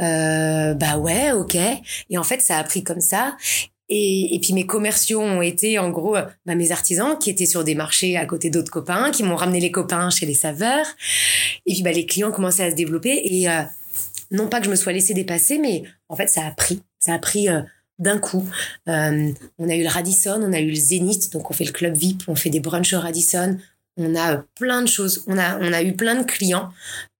Euh, 0.00 0.74
bah 0.74 0.96
ouais, 0.98 1.32
ok. 1.32 1.56
Et 2.10 2.18
en 2.18 2.24
fait, 2.24 2.40
ça 2.40 2.58
a 2.58 2.64
pris 2.64 2.84
comme 2.84 3.00
ça. 3.00 3.36
Et, 3.88 4.34
et 4.34 4.40
puis 4.40 4.52
mes 4.52 4.66
commerciaux 4.66 5.20
ont 5.20 5.40
été 5.40 5.78
en 5.78 5.88
gros 5.88 6.12
bah, 6.12 6.54
mes 6.54 6.72
artisans 6.72 7.18
qui 7.18 7.30
étaient 7.30 7.46
sur 7.46 7.64
des 7.64 7.74
marchés 7.74 8.16
à 8.16 8.26
côté 8.26 8.50
d'autres 8.50 8.70
copains, 8.70 9.10
qui 9.10 9.22
m'ont 9.22 9.36
ramené 9.36 9.60
les 9.60 9.70
copains 9.70 10.10
chez 10.10 10.26
les 10.26 10.34
saveurs. 10.34 10.86
Et 11.66 11.72
puis 11.72 11.82
bah, 11.82 11.92
les 11.92 12.04
clients 12.04 12.30
commençaient 12.30 12.64
à 12.64 12.70
se 12.70 12.76
développer. 12.76 13.20
Et 13.24 13.48
euh, 13.48 13.62
non 14.30 14.48
pas 14.48 14.60
que 14.60 14.66
je 14.66 14.70
me 14.70 14.76
sois 14.76 14.92
laissé 14.92 15.14
dépasser, 15.14 15.58
mais 15.58 15.84
en 16.08 16.16
fait 16.16 16.28
ça 16.28 16.46
a 16.46 16.50
pris. 16.50 16.82
Ça 16.98 17.14
a 17.14 17.18
pris 17.18 17.48
euh, 17.48 17.62
d'un 17.98 18.18
coup. 18.18 18.46
Euh, 18.88 19.32
on 19.58 19.68
a 19.68 19.74
eu 19.74 19.82
le 19.82 19.88
Radisson, 19.88 20.40
on 20.42 20.52
a 20.52 20.60
eu 20.60 20.68
le 20.68 20.74
Zénith, 20.74 21.32
donc 21.32 21.50
on 21.50 21.54
fait 21.54 21.64
le 21.64 21.72
club 21.72 21.96
VIP, 21.96 22.24
on 22.28 22.34
fait 22.34 22.50
des 22.50 22.60
brunchs 22.60 22.92
au 22.92 23.00
Radisson. 23.00 23.56
On 23.98 24.16
a 24.16 24.38
plein 24.58 24.82
de 24.82 24.88
choses. 24.88 25.24
On 25.26 25.36
a, 25.36 25.58
on 25.58 25.72
a 25.72 25.82
eu 25.82 25.94
plein 25.94 26.14
de 26.14 26.24
clients 26.24 26.70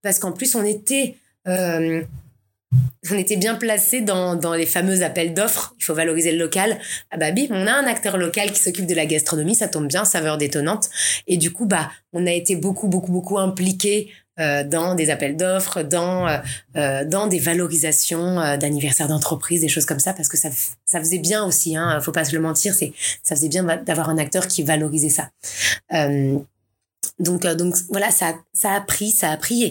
parce 0.02 0.18
qu'en 0.18 0.32
plus 0.32 0.54
on 0.54 0.64
était 0.64 1.16
on 3.11 3.16
était 3.16 3.37
bien 3.37 3.54
placé 3.54 4.00
dans, 4.00 4.35
dans 4.35 4.54
les 4.54 4.66
fameux 4.66 5.02
appels 5.02 5.35
d'offres. 5.35 5.75
Il 5.78 5.85
faut 5.85 5.94
valoriser 5.94 6.32
le 6.32 6.38
local. 6.38 6.78
Ah 7.11 7.16
bah 7.16 7.30
bim, 7.30 7.47
on 7.50 7.66
a 7.66 7.73
un 7.73 7.87
acteur 7.87 8.16
local 8.16 8.52
qui 8.52 8.61
s'occupe 8.61 8.87
de 8.87 8.94
la 8.94 9.06
gastronomie, 9.06 9.54
ça 9.54 9.68
tombe 9.68 9.87
bien, 9.87 10.04
saveur 10.04 10.38
détonnante. 10.38 10.90
Et 11.26 11.37
du 11.37 11.52
coup, 11.52 11.66
bah, 11.66 11.90
on 12.12 12.26
a 12.26 12.32
été 12.32 12.56
beaucoup, 12.56 12.88
beaucoup, 12.88 13.12
beaucoup 13.12 13.38
impliqués 13.38 14.11
euh, 14.38 14.62
dans 14.64 14.94
des 14.94 15.11
appels 15.11 15.37
d'offres, 15.37 15.82
dans 15.82 16.28
euh, 16.28 16.38
euh 16.76 17.04
dans 17.04 17.26
des 17.26 17.38
valorisations 17.38 18.40
euh, 18.40 18.56
d'anniversaire 18.56 19.08
d'entreprise, 19.08 19.62
des 19.62 19.68
choses 19.68 19.87
comme 19.87 19.99
ça, 19.99 20.12
parce 20.12 20.28
que 20.28 20.37
ça, 20.37 20.50
ça 20.85 21.00
faisait 21.00 21.18
bien 21.18 21.44
aussi. 21.44 21.76
Hein, 21.76 22.00
faut 22.00 22.12
pas 22.12 22.25
se 22.25 22.35
le 22.35 22.40
mentir, 22.40 22.75
c'est 22.75 22.92
ça 23.23 23.35
faisait 23.35 23.49
bien 23.49 23.64
d'avoir 23.64 24.11
un 24.11 24.18
acteur 24.18 24.47
qui 24.47 24.62
valorisait 24.62 25.08
ça. 25.08 25.30
Euh, 27.05 27.23
donc, 27.23 27.45
euh, 27.45 27.55
donc 27.55 27.75
voilà, 27.90 28.11
ça, 28.11 28.35
ça 28.52 28.73
a 28.73 28.81
pris, 28.81 29.11
ça 29.11 29.31
a 29.31 29.37
pris. 29.37 29.64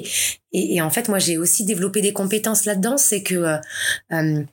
Et, 0.51 0.75
et, 0.75 0.81
en 0.81 0.89
fait, 0.89 1.09
moi, 1.09 1.19
j'ai 1.19 1.37
aussi 1.37 1.65
développé 1.65 2.01
des 2.01 2.13
compétences 2.13 2.65
là-dedans. 2.65 2.97
C'est 2.97 3.23
que, 3.23 3.35
euh, 3.35 3.57
euh, 4.11 4.43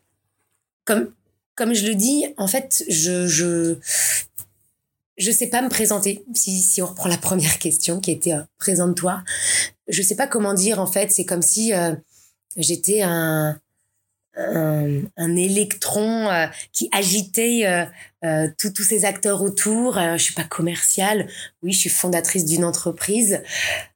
comme, 0.85 1.11
comme 1.55 1.75
je 1.75 1.87
le 1.87 1.95
dis, 1.95 2.27
en 2.37 2.47
fait, 2.47 2.85
je, 2.89 3.27
je, 3.27 3.77
je 5.17 5.31
sais 5.31 5.49
pas 5.49 5.63
me 5.63 5.69
présenter. 5.69 6.25
Si, 6.35 6.63
si 6.63 6.83
on 6.83 6.87
reprend 6.87 7.09
la 7.09 7.19
première 7.19 7.59
question 7.59 8.01
qui 8.01 8.11
était 8.11 8.35
présente-toi, 8.59 9.23
je 9.89 10.03
sais 10.03 10.17
pas 10.17 10.27
comment 10.27 10.55
dire. 10.55 10.81
En 10.81 10.87
fait, 10.87 11.11
c'est 11.11 11.25
comme 11.25 11.43
si 11.43 11.73
j'étais 12.57 13.03
un, 13.03 13.59
un, 14.37 15.03
un, 15.17 15.37
électron 15.37 16.29
euh, 16.29 16.47
qui 16.73 16.89
agitait 16.93 17.63
euh, 17.67 17.85
euh, 18.25 18.49
tous 18.59 18.83
ces 18.83 19.05
acteurs 19.05 19.43
autour. 19.43 19.99
je 19.99 20.23
suis 20.23 20.35
pas 20.35 20.45
commerciale, 20.45 21.29
oui, 21.63 21.73
je 21.73 21.81
suis 21.81 21.91
fondatrice 21.91 22.45
d'une 22.45 22.65
entreprise, 22.65 23.43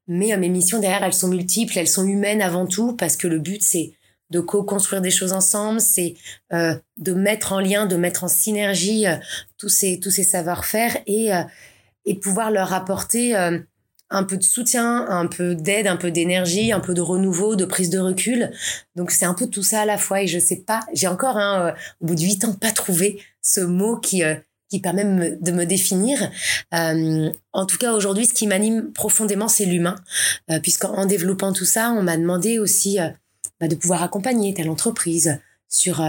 mais 0.07 0.37
mes 0.37 0.49
missions 0.49 0.81
derrière, 0.81 1.03
elles 1.03 1.15
sont 1.15 1.29
multiples, 1.29 1.79
elles 1.79 1.89
sont 1.89 2.07
humaines 2.07 2.43
avant 2.43 2.67
tout, 2.67 2.95
parce 2.95 3.17
que 3.17 3.27
le 3.27 3.39
but, 3.39 3.63
c'est 3.63 3.95
de 4.31 4.41
co-construire 4.41 5.01
des 5.01 5.11
choses 5.11 5.33
ensemble, 5.33 5.81
c'est 5.81 6.15
de 6.51 7.13
mettre 7.15 7.53
en 7.53 7.61
lien, 7.61 7.87
de 7.87 7.97
mettre 7.97 8.25
en 8.25 8.29
synergie 8.29 9.07
tous 9.57 9.71
ces 9.71 9.99
tous 10.01 10.11
ces 10.11 10.23
savoir-faire 10.23 10.99
et 11.07 11.31
et 12.05 12.15
pouvoir 12.15 12.51
leur 12.51 12.75
apporter 12.75 13.35
un 14.11 14.25
peu 14.25 14.37
de 14.37 14.43
soutien, 14.43 15.07
un 15.09 15.27
peu 15.27 15.55
d'aide, 15.55 15.87
un 15.87 15.97
peu 15.97 16.11
d'énergie, 16.11 16.73
un 16.73 16.81
peu 16.81 16.95
de 16.95 17.01
renouveau, 17.01 17.57
de 17.57 17.65
prise 17.65 17.91
de 17.91 17.99
recul. 17.99 18.51
Donc 18.97 19.11
c'est 19.11 19.25
un 19.25 19.35
peu 19.35 19.47
tout 19.47 19.63
ça 19.63 19.83
à 19.83 19.85
la 19.85 19.99
fois 19.99 20.23
et 20.23 20.27
je 20.27 20.39
sais 20.39 20.57
pas, 20.57 20.81
j'ai 20.93 21.09
encore 21.09 21.37
hein, 21.37 21.75
au 22.01 22.07
bout 22.07 22.15
de 22.15 22.23
huit 22.23 22.45
ans 22.45 22.55
pas 22.55 22.73
trouvé 22.73 23.21
ce 23.43 23.61
mot 23.61 23.97
qui 23.97 24.23
euh, 24.23 24.35
qui 24.71 24.81
permet 24.81 25.05
de 25.41 25.51
me 25.51 25.65
définir. 25.65 26.31
Euh, 26.75 27.31
en 27.55 27.65
tout 27.65 27.79
cas 27.79 27.95
aujourd'hui, 27.95 28.27
ce 28.27 28.35
qui 28.35 28.47
m'anime 28.47 28.93
profondément, 28.93 29.49
c'est 29.49 29.65
l'humain, 29.65 29.97
euh, 30.51 30.61
puisqu'en 30.61 31.07
développant 31.07 31.55
tout 31.55 31.65
ça, 31.65 31.91
on 31.93 32.03
m'a 32.03 32.19
demandé 32.19 32.59
aussi 32.59 32.99
bah, 33.61 33.69
de 33.69 33.75
pouvoir 33.75 34.03
accompagner 34.03 34.53
telle 34.53 34.69
entreprise 34.69 35.41
sur 35.71 36.07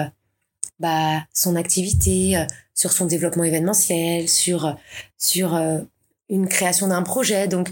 bah, 0.77 1.23
son 1.33 1.55
activité, 1.55 2.45
sur 2.73 2.91
son 2.91 3.05
développement 3.05 3.45
événementiel, 3.45 4.27
sur 4.27 4.75
sur 5.17 5.57
une 6.29 6.47
création 6.47 6.87
d'un 6.87 7.01
projet. 7.01 7.47
Donc, 7.47 7.69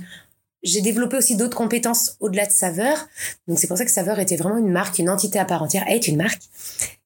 j'ai 0.64 0.82
développé 0.82 1.18
aussi 1.18 1.36
d'autres 1.36 1.58
compétences 1.58 2.18
au-delà 2.20 2.46
de 2.46 2.52
Saveur. 2.52 3.08
Donc, 3.48 3.60
c'est 3.60 3.68
pour 3.68 3.78
ça 3.78 3.86
que 3.86 3.92
Saveur 3.92 4.20
était 4.20 4.36
vraiment 4.36 4.58
une 4.58 4.72
marque, 4.72 5.00
une 5.00 5.10
entité 5.10 5.40
à 5.40 5.46
part 5.46 5.64
entière, 5.64 5.84
est 5.88 6.08
une 6.08 6.18
marque. 6.18 6.42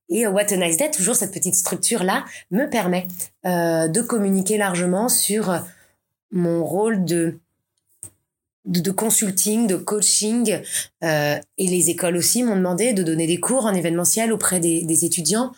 Et 0.09 0.25
euh, 0.25 0.31
What 0.31 0.51
a 0.51 0.57
Nice 0.57 0.77
Day, 0.77 0.91
toujours 0.91 1.15
cette 1.15 1.33
petite 1.33 1.55
structure-là, 1.55 2.25
me 2.51 2.69
permet 2.69 3.07
euh, 3.45 3.87
de 3.87 4.01
communiquer 4.01 4.57
largement 4.57 5.09
sur 5.09 5.51
euh, 5.51 5.59
mon 6.31 6.63
rôle 6.63 7.05
de 7.05 7.39
de, 8.65 8.91
consulting, 8.91 9.67
de 9.67 9.75
coaching, 9.75 10.59
euh, 11.03 11.39
et 11.57 11.67
les 11.67 11.89
écoles 11.89 12.17
aussi 12.17 12.43
m'ont 12.43 12.55
demandé 12.55 12.93
de 12.93 13.03
donner 13.03 13.27
des 13.27 13.39
cours 13.39 13.65
en 13.65 13.73
événementiel 13.73 14.31
auprès 14.31 14.59
des, 14.59 14.83
des 14.83 15.05
étudiants, 15.05 15.51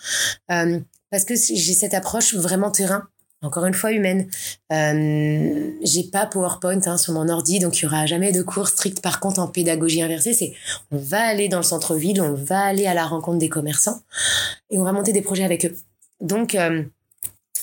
euh, 0.52 0.80
parce 1.10 1.26
que 1.26 1.36
j'ai 1.36 1.74
cette 1.74 1.94
approche 1.94 2.34
vraiment 2.34 2.72
terrain 2.72 3.08
encore 3.44 3.66
une 3.66 3.74
fois 3.74 3.92
humaine. 3.92 4.28
Euh, 4.72 5.72
j'ai 5.84 6.04
pas 6.06 6.26
PowerPoint 6.26 6.80
hein, 6.86 6.98
sur 6.98 7.14
mon 7.14 7.30
ordi, 7.30 7.60
donc 7.60 7.78
il 7.78 7.84
y 7.84 7.86
aura 7.86 8.06
jamais 8.06 8.32
de 8.32 8.42
cours 8.42 8.68
strict. 8.68 9.02
Par 9.02 9.20
contre, 9.20 9.40
en 9.40 9.48
pédagogie 9.48 10.02
inversée, 10.02 10.34
c'est 10.34 10.54
on 10.92 10.98
va 10.98 11.22
aller 11.22 11.50
dans 11.50 11.58
le 11.58 11.64
centre-ville, 11.64 12.22
on 12.22 12.34
va 12.34 12.62
aller 12.62 12.88
à 12.88 12.94
la 12.94 13.06
rencontre 13.06 13.38
des 13.38 13.50
commerçants 13.50 14.02
et 14.70 14.80
on 14.80 14.84
va 14.84 14.94
monter 14.94 15.12
des 15.12 15.22
projets 15.22 15.44
avec 15.44 15.66
eux. 15.66 15.78
Donc, 16.22 16.56
euh, 16.56 16.84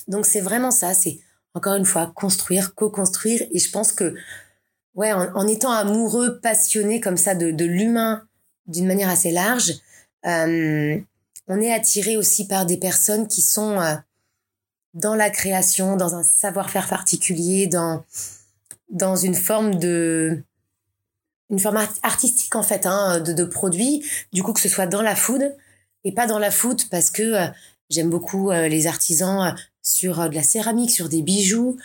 donc 0.06 0.26
c'est 0.26 0.40
vraiment 0.40 0.70
ça. 0.70 0.94
C'est 0.94 1.18
encore 1.54 1.74
une 1.74 1.86
fois 1.86 2.12
construire, 2.14 2.74
co-construire. 2.74 3.42
Et 3.52 3.58
je 3.58 3.70
pense 3.70 3.92
que 3.92 4.14
ouais, 4.94 5.12
en, 5.12 5.46
étant 5.46 5.72
amoureux, 5.72 6.40
passionné 6.40 7.00
comme 7.00 7.16
ça 7.16 7.34
de, 7.34 7.50
de 7.50 7.64
l'humain 7.64 8.22
d'une 8.66 8.86
manière 8.86 9.08
assez 9.08 9.32
large, 9.32 9.72
euh, 10.26 11.00
on 11.48 11.60
est 11.60 11.72
attiré 11.72 12.16
aussi 12.16 12.46
par 12.46 12.66
des 12.66 12.76
personnes 12.76 13.26
qui 13.26 13.40
sont 13.40 13.80
euh, 13.80 13.94
dans 14.94 15.14
la 15.14 15.30
création, 15.30 15.96
dans 15.96 16.14
un 16.14 16.22
savoir-faire 16.22 16.88
particulier, 16.88 17.66
dans 17.66 18.04
dans 18.90 19.16
une 19.16 19.36
forme 19.36 19.76
de 19.76 20.42
une 21.48 21.58
forme 21.58 21.78
artistique 22.02 22.54
en 22.54 22.62
fait 22.62 22.86
hein, 22.86 23.20
de, 23.20 23.32
de 23.32 23.44
produits. 23.44 24.04
Du 24.32 24.42
coup 24.42 24.52
que 24.52 24.60
ce 24.60 24.68
soit 24.68 24.86
dans 24.86 25.02
la 25.02 25.16
food 25.16 25.56
et 26.04 26.12
pas 26.12 26.26
dans 26.26 26.38
la 26.38 26.50
food 26.50 26.82
parce 26.90 27.10
que 27.10 27.22
euh, 27.22 27.46
j'aime 27.88 28.10
beaucoup 28.10 28.50
euh, 28.50 28.68
les 28.68 28.86
artisans 28.86 29.48
euh, 29.48 29.60
sur 29.82 30.28
de 30.28 30.34
la 30.34 30.42
céramique, 30.42 30.90
sur 30.90 31.08
des 31.08 31.22
bijoux. 31.22 31.76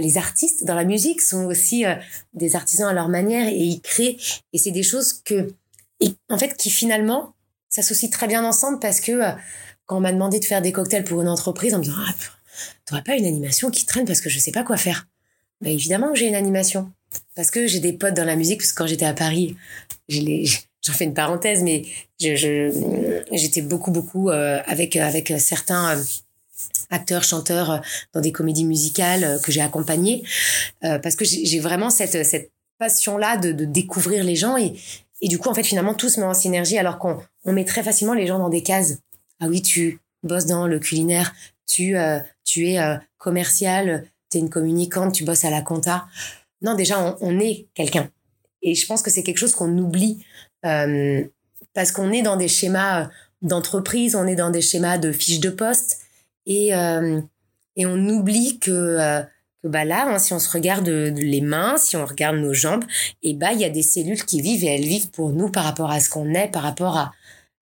les 0.00 0.18
artistes 0.18 0.64
dans 0.64 0.74
la 0.74 0.84
musique 0.84 1.20
sont 1.20 1.46
aussi 1.46 1.84
des 2.32 2.54
artisans 2.54 2.88
à 2.88 2.92
leur 2.92 3.08
manière 3.08 3.48
et 3.48 3.56
ils 3.56 3.80
créent 3.80 4.18
et 4.52 4.58
c'est 4.58 4.70
des 4.70 4.84
choses 4.84 5.14
que 5.24 5.52
en 6.28 6.38
fait 6.38 6.56
qui 6.56 6.70
finalement 6.70 7.34
s'associent 7.68 8.08
très 8.08 8.28
bien 8.28 8.44
ensemble 8.44 8.78
parce 8.78 9.00
que 9.00 9.20
quand 9.86 9.96
on 9.96 10.00
m'a 10.00 10.12
demandé 10.12 10.38
de 10.38 10.44
faire 10.44 10.62
des 10.62 10.70
cocktails 10.70 11.02
pour 11.02 11.20
une 11.20 11.28
entreprise, 11.28 11.74
en 11.74 11.78
me 11.78 11.82
disant 11.82 11.96
ah, 11.98 12.12
t'aurais 12.86 13.02
pas 13.02 13.16
une 13.16 13.26
animation 13.26 13.70
qui 13.70 13.86
traîne 13.86 14.06
parce 14.06 14.20
que 14.20 14.30
je 14.30 14.38
sais 14.38 14.52
pas 14.52 14.62
quoi 14.62 14.76
faire. 14.76 15.06
Bah 15.60 15.70
évidemment 15.70 16.12
que 16.12 16.18
j'ai 16.18 16.26
une 16.26 16.34
animation. 16.34 16.90
Parce 17.34 17.50
que 17.50 17.66
j'ai 17.66 17.80
des 17.80 17.92
potes 17.92 18.14
dans 18.14 18.24
la 18.24 18.36
musique, 18.36 18.60
parce 18.60 18.72
que 18.72 18.78
quand 18.78 18.86
j'étais 18.86 19.06
à 19.06 19.14
Paris, 19.14 19.56
j'en 20.08 20.92
fais 20.92 21.04
une 21.04 21.14
parenthèse, 21.14 21.62
mais 21.62 21.84
j'étais 22.18 23.62
beaucoup, 23.62 23.90
beaucoup 23.90 24.30
euh, 24.30 24.60
avec, 24.66 24.96
avec 24.96 25.32
certains 25.38 25.96
euh, 25.96 26.02
acteurs, 26.90 27.24
chanteurs 27.24 27.70
euh, 27.70 27.78
dans 28.12 28.20
des 28.20 28.32
comédies 28.32 28.64
musicales 28.64 29.40
que 29.42 29.52
j'ai 29.52 29.60
accompagnées, 29.60 30.22
parce 30.80 31.16
que 31.16 31.24
j'ai 31.24 31.60
vraiment 31.60 31.90
cette, 31.90 32.24
cette 32.24 32.52
passion-là 32.78 33.36
de, 33.36 33.52
découvrir 33.64 34.24
les 34.24 34.36
gens 34.36 34.56
et, 34.56 34.74
et 35.20 35.28
du 35.28 35.38
coup, 35.38 35.50
en 35.50 35.54
fait, 35.54 35.64
finalement, 35.64 35.94
tout 35.94 36.08
se 36.08 36.18
met 36.18 36.26
en 36.26 36.34
synergie 36.34 36.78
alors 36.78 36.98
qu'on 36.98 37.20
on 37.44 37.52
met 37.52 37.64
très 37.64 37.82
facilement 37.82 38.14
les 38.14 38.26
gens 38.26 38.38
dans 38.38 38.48
des 38.48 38.62
cases. 38.62 38.98
Ah 39.38 39.46
oui, 39.48 39.60
tu 39.60 40.00
bosses 40.22 40.46
dans 40.46 40.66
le 40.66 40.78
culinaire, 40.78 41.34
tu, 41.66 41.94
tu 42.50 42.68
es 42.68 42.80
euh, 42.80 42.96
commercial, 43.18 44.06
tu 44.30 44.38
es 44.38 44.40
une 44.40 44.50
communicante, 44.50 45.14
tu 45.14 45.24
bosses 45.24 45.44
à 45.44 45.50
la 45.50 45.62
compta. 45.62 46.06
Non, 46.62 46.74
déjà, 46.74 47.16
on, 47.20 47.38
est 47.38 47.68
quelqu'un. 47.74 48.10
Et 48.62 48.74
je 48.74 48.86
pense 48.86 49.02
que 49.02 49.10
c'est 49.10 49.22
quelque 49.22 49.38
chose 49.38 49.54
qu'on 49.54 49.76
oublie 49.78 50.24
euh, 50.66 51.24
parce 51.74 51.92
qu'on 51.92 52.10
est 52.12 52.22
dans 52.22 52.36
des 52.36 52.48
schémas 52.48 53.02
euh, 53.02 53.08
d'entreprise, 53.42 54.16
on 54.16 54.26
est 54.26 54.34
dans 54.34 54.50
des 54.50 54.60
schémas 54.60 54.98
de 54.98 55.12
fiches 55.12 55.40
de 55.40 55.50
poste. 55.50 56.00
Et, 56.46 56.68
et 56.70 57.18
et 57.76 57.86
on 57.86 58.08
oublie 58.08 58.58
que 58.58 59.22
bah 59.62 59.84
là, 59.84 60.06
hein, 60.08 60.18
si 60.18 60.32
on 60.32 60.38
se 60.38 60.50
regarde 60.50 60.88
les 60.88 61.40
mains, 61.40 61.76
si 61.78 61.96
on 61.96 62.04
regarde 62.04 62.36
nos 62.36 62.52
jambes, 62.52 62.84
et 63.22 63.30
eh 63.30 63.34
bah 63.34 63.52
il 63.52 63.60
y 63.60 63.64
a 63.64 63.70
des 63.70 63.82
cellules 63.82 64.24
qui 64.24 64.42
vivent 64.42 64.64
et 64.64 64.74
elles 64.74 64.84
vivent 64.84 65.10
pour 65.10 65.30
nous 65.30 65.50
par 65.50 65.64
rapport 65.64 65.90
à 65.90 66.00
ce 66.00 66.10
qu'on 66.10 66.34
est, 66.34 66.48
par 66.48 66.62
rapport 66.62 66.96
à, 66.96 67.12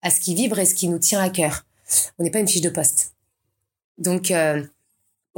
à 0.02 0.10
ce 0.10 0.20
qui 0.20 0.34
vibre 0.34 0.58
et 0.58 0.64
ce 0.64 0.74
qui 0.74 0.88
nous 0.88 0.98
tient 0.98 1.20
à 1.20 1.28
cœur. 1.28 1.66
On 2.18 2.24
n'est 2.24 2.30
pas 2.30 2.38
une 2.38 2.48
fiche 2.48 2.62
de 2.62 2.70
poste. 2.70 3.12
Donc 3.98 4.30
euh, 4.30 4.62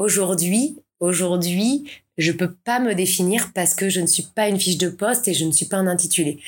aujourd'hui, 0.00 0.76
aujourd'hui, 0.99 1.88
je 2.19 2.33
peux 2.33 2.52
pas 2.52 2.80
me 2.80 2.95
définir 2.95 3.52
parce 3.54 3.75
que 3.75 3.88
je 3.88 4.00
ne 4.00 4.07
suis 4.07 4.25
pas 4.25 4.49
une 4.49 4.59
fiche 4.59 4.78
de 4.78 4.88
poste 4.88 5.28
et 5.28 5.35
je 5.35 5.45
ne 5.45 5.52
suis 5.52 5.66
pas 5.66 5.76
un 5.76 5.87
intitulé. 5.87 6.40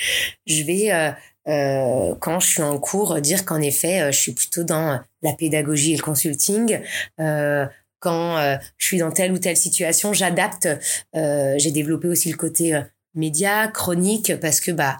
Je 0.46 0.64
vais 0.64 0.92
euh, 0.92 1.12
euh, 1.46 2.14
quand 2.18 2.40
je 2.40 2.48
suis 2.48 2.62
en 2.62 2.78
cours 2.80 3.20
dire 3.20 3.44
qu'en 3.44 3.60
effet, 3.60 4.12
je 4.12 4.18
suis 4.18 4.32
plutôt 4.32 4.64
dans 4.64 5.00
la 5.22 5.32
pédagogie 5.34 5.92
et 5.92 5.96
le 5.96 6.02
consulting 6.02 6.80
quand 8.02 8.36
euh, 8.36 8.56
je 8.76 8.86
suis 8.86 8.98
dans 8.98 9.12
telle 9.12 9.32
ou 9.32 9.38
telle 9.38 9.56
situation, 9.56 10.12
j'adapte. 10.12 10.68
Euh, 11.14 11.54
j'ai 11.56 11.70
développé 11.70 12.08
aussi 12.08 12.30
le 12.30 12.36
côté 12.36 12.74
euh, 12.74 12.82
média, 13.14 13.68
chronique, 13.68 14.38
parce 14.40 14.60
que 14.60 14.72
bah 14.72 14.98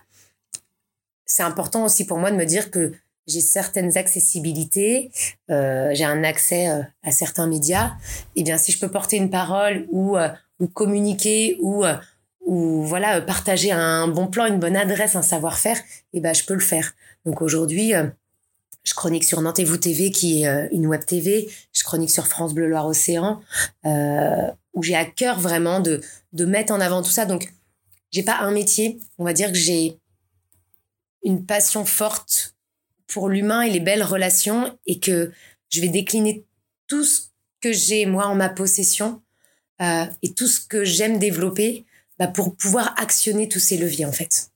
c'est 1.26 1.42
important 1.42 1.84
aussi 1.84 2.06
pour 2.06 2.18
moi 2.18 2.30
de 2.30 2.36
me 2.36 2.44
dire 2.44 2.70
que 2.70 2.92
j'ai 3.26 3.40
certaines 3.40 3.96
accessibilités, 3.96 5.10
j'ai 5.48 6.04
un 6.04 6.24
accès 6.24 6.66
à 7.02 7.10
certains 7.10 7.46
médias. 7.46 7.92
Et 8.34 8.40
eh 8.40 8.42
bien, 8.42 8.58
si 8.58 8.72
je 8.72 8.78
peux 8.78 8.90
porter 8.90 9.16
une 9.16 9.30
parole 9.30 9.86
ou 9.90 10.16
ou 10.58 10.66
communiquer 10.68 11.56
ou 11.60 11.84
ou 12.44 12.82
voilà 12.82 13.20
partager 13.20 13.70
un 13.70 14.08
bon 14.08 14.26
plan, 14.26 14.46
une 14.46 14.58
bonne 14.58 14.76
adresse, 14.76 15.14
un 15.14 15.22
savoir-faire, 15.22 15.78
et 15.78 16.18
eh 16.18 16.20
ben 16.20 16.34
je 16.34 16.44
peux 16.44 16.54
le 16.54 16.60
faire. 16.60 16.94
Donc 17.24 17.42
aujourd'hui, 17.42 17.94
je 18.84 18.94
chronique 18.94 19.24
sur 19.24 19.40
Nantes 19.40 19.60
vous 19.60 19.76
TV, 19.76 20.10
qui 20.10 20.42
est 20.42 20.48
euh, 20.48 20.68
une 20.72 20.86
web 20.86 21.04
TV. 21.04 21.48
Je 21.72 21.84
chronique 21.84 22.10
sur 22.10 22.26
France 22.26 22.54
Bleu 22.54 22.68
Loire 22.68 22.86
Océan, 22.86 23.40
euh, 23.86 24.50
où 24.74 24.82
j'ai 24.82 24.96
à 24.96 25.04
cœur 25.04 25.38
vraiment 25.38 25.80
de, 25.80 26.00
de 26.32 26.44
mettre 26.44 26.72
en 26.72 26.80
avant 26.80 27.02
tout 27.02 27.10
ça. 27.10 27.24
Donc, 27.24 27.52
j'ai 28.10 28.22
pas 28.22 28.38
un 28.40 28.50
métier. 28.50 28.98
On 29.18 29.24
va 29.24 29.32
dire 29.32 29.52
que 29.52 29.58
j'ai 29.58 29.98
une 31.22 31.46
passion 31.46 31.84
forte 31.84 32.56
pour 33.12 33.28
l'humain 33.28 33.62
et 33.62 33.70
les 33.70 33.80
belles 33.80 34.02
relations 34.02 34.76
et 34.86 34.98
que 34.98 35.32
je 35.68 35.80
vais 35.80 35.88
décliner 35.88 36.44
tout 36.88 37.04
ce 37.04 37.20
que 37.60 37.72
j'ai 37.72 38.06
moi 38.06 38.26
en 38.26 38.34
ma 38.34 38.48
possession 38.48 39.22
euh, 39.80 40.06
et 40.22 40.32
tout 40.32 40.48
ce 40.48 40.60
que 40.60 40.84
j'aime 40.84 41.18
développer 41.18 41.84
bah, 42.18 42.26
pour 42.26 42.56
pouvoir 42.56 42.94
actionner 42.98 43.48
tous 43.48 43.60
ces 43.60 43.76
leviers 43.76 44.06
en 44.06 44.12
fait. 44.12 44.50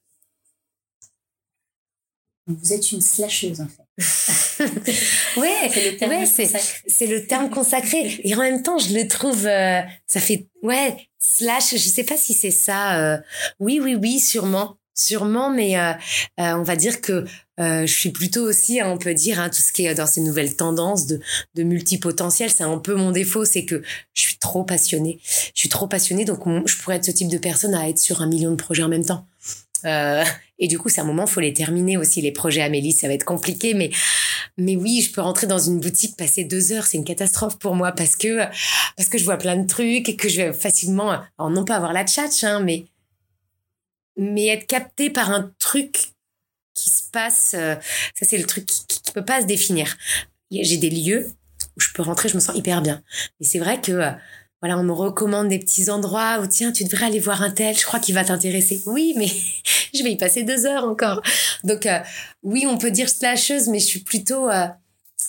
Vous 2.46 2.72
êtes 2.72 2.92
une 2.92 3.00
slasheuse 3.00 3.60
en 3.60 3.68
fait. 3.68 3.82
ouais, 5.40 5.70
c'est 5.72 5.90
le 5.90 5.96
terme 5.96 6.14
consacré. 6.14 6.60
C'est 6.86 7.06
le 7.06 7.26
terme 7.26 7.50
consacré. 7.50 8.20
Et 8.24 8.34
en 8.34 8.40
même 8.40 8.62
temps, 8.62 8.78
je 8.78 8.94
le 8.94 9.08
trouve, 9.08 9.46
euh, 9.46 9.80
ça 10.06 10.20
fait, 10.20 10.46
ouais, 10.62 11.08
slash, 11.18 11.72
je 11.72 11.88
sais 11.88 12.04
pas 12.04 12.16
si 12.16 12.34
c'est 12.34 12.50
ça. 12.50 13.00
Euh, 13.00 13.18
oui, 13.58 13.80
oui, 13.82 13.96
oui, 13.96 14.20
sûrement. 14.20 14.78
Sûrement, 14.98 15.50
mais 15.50 15.78
euh, 15.78 15.92
on 16.38 16.62
va 16.62 16.74
dire 16.74 17.00
que 17.00 17.26
je 17.58 17.86
suis 17.86 18.10
plutôt 18.10 18.42
aussi, 18.42 18.80
hein, 18.80 18.90
on 18.90 18.98
peut 18.98 19.14
dire, 19.14 19.38
hein, 19.38 19.50
tout 19.50 19.60
ce 19.60 19.72
qui 19.72 19.86
est 19.86 19.94
dans 19.94 20.06
ces 20.06 20.22
nouvelles 20.22 20.56
tendances 20.56 21.06
de, 21.06 21.20
de 21.54 21.62
multipotentiel, 21.62 22.50
c'est 22.50 22.64
un 22.64 22.78
peu 22.78 22.94
mon 22.94 23.12
défaut, 23.12 23.44
c'est 23.44 23.64
que 23.64 23.82
je 24.14 24.20
suis 24.22 24.38
trop 24.38 24.64
passionnée. 24.64 25.20
Je 25.22 25.60
suis 25.60 25.68
trop 25.68 25.86
passionnée, 25.86 26.24
donc 26.24 26.40
je 26.66 26.76
pourrais 26.76 26.96
être 26.96 27.04
ce 27.04 27.10
type 27.10 27.28
de 27.28 27.38
personne 27.38 27.74
à 27.74 27.88
être 27.88 27.98
sur 27.98 28.22
un 28.22 28.26
million 28.26 28.50
de 28.50 28.56
projets 28.56 28.82
en 28.82 28.88
même 28.88 29.04
temps. 29.04 29.26
Euh, 29.84 30.24
et 30.58 30.68
du 30.68 30.78
coup, 30.78 30.88
c'est 30.88 31.00
un 31.00 31.04
moment, 31.04 31.26
faut 31.26 31.40
les 31.40 31.52
terminer 31.52 31.96
aussi. 31.96 32.22
Les 32.22 32.32
projets 32.32 32.62
Amélie, 32.62 32.92
ça 32.92 33.08
va 33.08 33.14
être 33.14 33.24
compliqué, 33.24 33.74
mais 33.74 33.90
mais 34.58 34.76
oui, 34.76 35.02
je 35.02 35.12
peux 35.12 35.20
rentrer 35.20 35.46
dans 35.46 35.58
une 35.58 35.80
boutique, 35.80 36.16
passer 36.16 36.44
deux 36.44 36.72
heures, 36.72 36.86
c'est 36.86 36.96
une 36.96 37.04
catastrophe 37.04 37.58
pour 37.58 37.74
moi 37.74 37.92
parce 37.92 38.16
que 38.16 38.38
parce 38.96 39.08
que 39.10 39.18
je 39.18 39.24
vois 39.24 39.36
plein 39.36 39.56
de 39.56 39.66
trucs 39.66 40.08
et 40.08 40.16
que 40.16 40.28
je 40.28 40.42
vais 40.42 40.52
facilement, 40.52 41.10
alors 41.10 41.50
non 41.50 41.64
pas 41.64 41.76
avoir 41.76 41.92
la 41.92 42.04
tchatch, 42.04 42.42
hein, 42.44 42.60
mais 42.60 42.86
mais 44.16 44.46
être 44.46 44.66
capté 44.66 45.10
par 45.10 45.30
un 45.30 45.52
truc 45.58 46.12
qui 46.74 46.90
se 46.90 47.02
passe. 47.10 47.54
Euh, 47.56 47.74
ça, 48.14 48.26
c'est 48.26 48.38
le 48.38 48.44
truc 48.44 48.66
qui, 48.66 48.86
qui, 48.86 49.12
peut 49.12 49.24
pas 49.24 49.40
se 49.40 49.46
définir. 49.46 49.96
J'ai 50.50 50.76
des 50.76 50.90
lieux 50.90 51.30
où 51.76 51.80
je 51.80 51.88
peux 51.92 52.02
rentrer, 52.02 52.28
je 52.28 52.34
me 52.34 52.40
sens 52.40 52.56
hyper 52.56 52.82
bien. 52.82 53.02
Mais 53.40 53.46
c'est 53.46 53.58
vrai 53.58 53.80
que 53.80 53.92
euh, 53.92 54.10
voilà, 54.60 54.78
on 54.78 54.82
me 54.82 54.92
recommande 54.92 55.48
des 55.48 55.58
petits 55.58 55.90
endroits 55.90 56.38
où 56.40 56.46
tiens, 56.46 56.70
tu 56.70 56.84
devrais 56.84 57.06
aller 57.06 57.18
voir 57.18 57.42
un 57.42 57.50
tel, 57.50 57.76
je 57.76 57.84
crois 57.84 57.98
qu'il 57.98 58.14
va 58.14 58.24
t'intéresser. 58.24 58.82
Oui, 58.86 59.14
mais 59.16 59.28
je 59.94 60.02
vais 60.02 60.12
y 60.12 60.16
passer 60.16 60.42
deux 60.42 60.66
heures 60.66 60.84
encore. 60.84 61.22
Donc 61.64 61.86
euh, 61.86 61.98
oui, 62.42 62.66
on 62.68 62.78
peut 62.78 62.90
dire 62.90 63.08
slasheuse, 63.08 63.68
mais 63.68 63.78
je 63.78 63.86
suis 63.86 64.00
plutôt, 64.00 64.48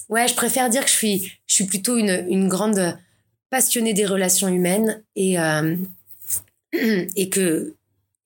ouais, 0.10 0.28
je 0.28 0.34
préfère 0.34 0.70
dire 0.70 0.84
que 0.84 0.92
je 0.92 0.96
suis, 0.96 1.32
je 1.48 1.54
suis 1.54 1.66
plutôt 1.66 1.98
une, 1.98 2.26
une 2.30 2.50
grande 2.50 2.98
passionnée 3.50 3.94
des 3.94 4.06
relations 4.06 4.50
humaines 4.50 5.02
et 5.16 5.38
et 6.74 7.30
que 7.30 7.74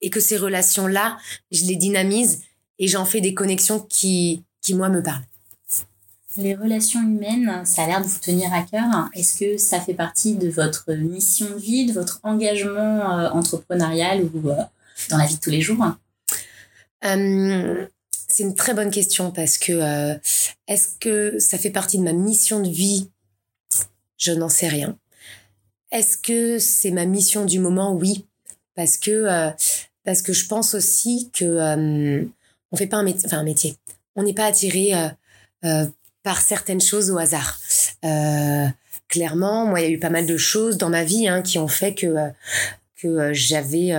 et 0.02 0.10
que 0.10 0.20
ces 0.20 0.36
relations-là, 0.36 1.16
je 1.50 1.64
les 1.64 1.76
dynamise 1.76 2.42
et 2.78 2.88
j'en 2.88 3.04
fais 3.04 3.20
des 3.20 3.34
connexions 3.34 3.80
qui 3.80 4.44
qui 4.60 4.74
moi 4.74 4.88
me 4.88 5.02
parlent. 5.02 5.24
Les 6.38 6.54
relations 6.54 7.02
humaines, 7.02 7.62
ça 7.66 7.82
a 7.82 7.86
l'air 7.86 8.00
de 8.00 8.06
vous 8.06 8.18
tenir 8.18 8.54
à 8.54 8.62
cœur. 8.62 9.10
Est-ce 9.12 9.36
que 9.38 9.58
ça 9.58 9.80
fait 9.80 9.92
partie 9.92 10.34
de 10.34 10.48
votre 10.48 10.90
mission 10.94 11.46
de 11.50 11.58
vie, 11.58 11.84
de 11.84 11.92
votre 11.92 12.20
engagement 12.22 13.18
euh, 13.18 13.28
entrepreneurial 13.30 14.24
ou 14.24 14.48
euh, 14.48 14.54
dans 15.10 15.18
la 15.18 15.26
vie 15.26 15.34
de 15.34 15.40
tous 15.40 15.50
les 15.50 15.60
jours? 15.60 15.84
Euh, 17.04 17.86
C'est 18.28 18.44
une 18.44 18.54
très 18.54 18.72
bonne 18.72 18.90
question 18.90 19.30
parce 19.30 19.58
que 19.58 20.18
est-ce 20.68 20.88
que 20.98 21.38
ça 21.38 21.58
fait 21.58 21.70
partie 21.70 21.98
de 21.98 22.02
ma 22.02 22.14
mission 22.14 22.60
de 22.60 22.70
vie? 22.70 23.10
Je 24.16 24.32
n'en 24.32 24.48
sais 24.48 24.68
rien. 24.68 24.96
Est-ce 25.90 26.16
que 26.16 26.58
c'est 26.58 26.92
ma 26.92 27.04
mission 27.04 27.44
du 27.44 27.58
moment? 27.58 27.92
Oui, 27.92 28.26
parce 28.74 28.96
que 28.96 29.52
parce 30.04 30.22
que 30.22 30.32
je 30.32 30.46
pense 30.46 30.74
aussi 30.74 31.30
que 31.32 32.24
on 32.70 32.76
fait 32.76 32.86
pas 32.86 32.96
un 32.96 33.02
métier, 33.02 33.26
enfin 33.26 33.38
un 33.38 33.44
métier. 33.44 33.76
On 34.16 34.22
n'est 34.22 34.34
pas 34.34 34.46
attiré 34.46 34.92
par 36.22 36.40
certaines 36.40 36.80
choses 36.80 37.10
au 37.10 37.18
hasard. 37.18 37.58
Euh, 38.04 38.66
clairement, 39.08 39.66
moi, 39.66 39.80
il 39.80 39.84
y 39.84 39.86
a 39.86 39.90
eu 39.90 39.98
pas 39.98 40.10
mal 40.10 40.26
de 40.26 40.36
choses 40.36 40.78
dans 40.78 40.88
ma 40.88 41.04
vie 41.04 41.28
hein, 41.28 41.42
qui 41.42 41.58
ont 41.58 41.68
fait 41.68 41.94
que 41.94 42.06
euh, 42.06 42.28
que 42.96 43.08
euh, 43.08 43.30
j'avais 43.32 43.92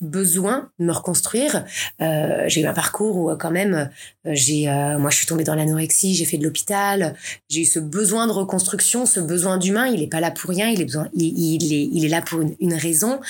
besoin 0.00 0.70
de 0.78 0.86
me 0.86 0.92
reconstruire. 0.92 1.64
j'ai 2.00 2.60
eu 2.60 2.66
un 2.66 2.74
parcours 2.74 3.16
où 3.16 3.36
quand 3.36 3.52
même, 3.52 3.88
j'ai, 4.26 4.66
moi, 4.98 5.08
je 5.08 5.16
suis 5.16 5.26
tombée 5.26 5.44
dans 5.44 5.54
l'anorexie, 5.54 6.14
j'ai 6.14 6.26
fait 6.26 6.36
de 6.36 6.44
l'hôpital, 6.44 7.14
j'ai 7.48 7.62
eu 7.62 7.64
ce 7.64 7.78
besoin 7.78 8.26
de 8.26 8.32
reconstruction, 8.32 9.06
ce 9.06 9.20
besoin 9.20 9.56
d'humain. 9.56 9.86
Il 9.86 10.02
est 10.02 10.08
pas 10.08 10.20
là 10.20 10.30
pour 10.30 10.50
rien, 10.50 10.68
il 10.68 10.80
est 10.80 10.84
besoin, 10.84 11.08
il, 11.14 11.72
est, 11.72 11.88
il 11.90 12.04
est 12.04 12.08
là 12.08 12.20
pour 12.20 12.42
une, 12.42 12.54
une 12.60 12.74
raison. 12.74 13.20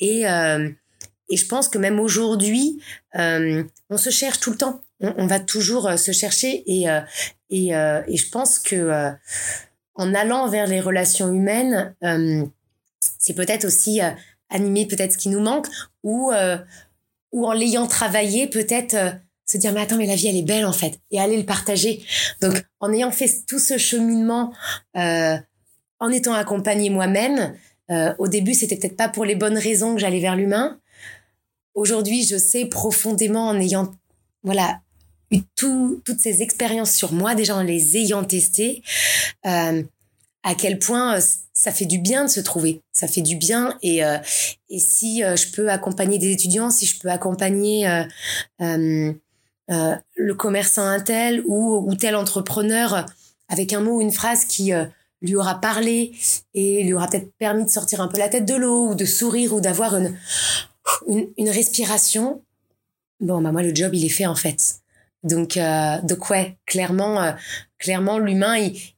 Et 0.00 0.24
et 1.28 1.36
je 1.36 1.46
pense 1.46 1.68
que 1.68 1.78
même 1.78 2.00
aujourd'hui, 2.00 2.80
on 3.14 3.96
se 3.96 4.10
cherche 4.10 4.40
tout 4.40 4.50
le 4.50 4.56
temps. 4.56 4.80
On, 5.00 5.26
va 5.26 5.40
toujours 5.40 5.90
se 5.98 6.12
chercher 6.12 6.62
et, 6.66 6.86
et, 7.50 7.74
euh, 7.74 8.02
et 8.06 8.16
je 8.16 8.28
pense 8.30 8.58
que 8.58 8.76
euh, 8.76 9.10
en 9.94 10.14
allant 10.14 10.48
vers 10.48 10.66
les 10.66 10.80
relations 10.80 11.32
humaines, 11.32 11.94
euh, 12.02 12.44
c'est 13.18 13.34
peut-être 13.34 13.64
aussi 13.64 14.00
animer 14.48 14.86
peut-être 14.86 15.12
ce 15.12 15.18
qui 15.18 15.28
nous 15.28 15.40
manque 15.40 15.66
ou 16.02 16.32
ou 17.32 17.46
en 17.46 17.52
l'ayant 17.52 17.86
travaillé 17.86 18.46
peut-être 18.46 18.96
se 19.46 19.58
dire 19.58 19.72
mais 19.72 19.80
attends 19.80 19.96
mais 19.96 20.06
la 20.06 20.14
vie 20.14 20.28
elle 20.28 20.36
est 20.36 20.42
belle 20.42 20.66
en 20.66 20.72
fait 20.72 21.00
et 21.10 21.20
aller 21.20 21.36
le 21.36 21.44
partager 21.44 22.04
donc 22.40 22.64
en 22.80 22.92
ayant 22.92 23.10
fait 23.10 23.42
tout 23.48 23.58
ce 23.58 23.78
cheminement 23.78 24.52
euh, 24.96 25.36
en 25.98 26.10
étant 26.10 26.34
accompagnée 26.34 26.90
moi-même 26.90 27.54
euh, 27.90 28.14
au 28.18 28.28
début 28.28 28.54
c'était 28.54 28.76
peut-être 28.76 28.96
pas 28.96 29.08
pour 29.08 29.24
les 29.24 29.34
bonnes 29.34 29.58
raisons 29.58 29.94
que 29.94 30.00
j'allais 30.00 30.20
vers 30.20 30.36
l'humain 30.36 30.80
aujourd'hui 31.76 32.24
je 32.24 32.36
sais 32.36 32.66
profondément 32.66 33.46
en 33.46 33.60
ayant 33.60 33.94
voilà 34.42 34.80
eu 35.30 35.40
toutes 35.56 36.20
ces 36.20 36.42
expériences 36.42 36.92
sur 36.92 37.12
moi, 37.12 37.34
déjà 37.34 37.56
en 37.56 37.62
les 37.62 37.96
ayant 37.96 38.24
testées, 38.24 38.82
euh, 39.46 39.82
à 40.42 40.54
quel 40.54 40.78
point 40.78 41.16
euh, 41.16 41.20
ça 41.52 41.72
fait 41.72 41.86
du 41.86 41.98
bien 41.98 42.24
de 42.24 42.30
se 42.30 42.40
trouver. 42.40 42.82
Ça 42.92 43.08
fait 43.08 43.22
du 43.22 43.36
bien. 43.36 43.76
Et, 43.82 44.04
euh, 44.04 44.18
et 44.68 44.78
si 44.78 45.22
je 45.22 45.50
peux 45.52 45.70
accompagner 45.70 46.18
des 46.18 46.30
étudiants, 46.30 46.70
si 46.70 46.86
je 46.86 46.98
peux 47.00 47.08
accompagner 47.08 47.88
le 48.58 50.34
commerçant 50.34 50.84
un 50.84 51.00
tel 51.00 51.42
ou, 51.46 51.84
ou 51.88 51.94
tel 51.94 52.14
entrepreneur 52.14 53.06
avec 53.48 53.72
un 53.72 53.80
mot 53.80 53.96
ou 53.96 54.00
une 54.00 54.12
phrase 54.12 54.44
qui 54.44 54.72
lui 55.22 55.34
aura 55.34 55.60
parlé 55.60 56.12
et 56.52 56.82
lui 56.84 56.92
aura 56.92 57.08
peut-être 57.08 57.32
permis 57.38 57.64
de 57.64 57.70
sortir 57.70 58.00
un 58.02 58.08
peu 58.08 58.18
la 58.18 58.28
tête 58.28 58.44
de 58.44 58.54
l'eau 58.54 58.90
ou 58.90 58.94
de 58.94 59.06
sourire 59.06 59.54
ou 59.54 59.60
d'avoir 59.60 59.96
une, 59.96 60.14
une, 61.06 61.50
respiration, 61.50 62.42
bon, 63.20 63.40
bah 63.40 63.52
moi, 63.52 63.62
le 63.62 63.74
job, 63.74 63.94
il 63.94 64.04
est 64.04 64.10
fait 64.10 64.26
en 64.26 64.34
fait. 64.34 64.76
Donc, 65.22 65.56
euh, 65.56 66.00
donc 66.02 66.30
ouais, 66.30 66.56
clairement, 66.66 67.22
euh, 67.22 67.32
clairement, 67.78 68.18
l'humain, 68.18 68.56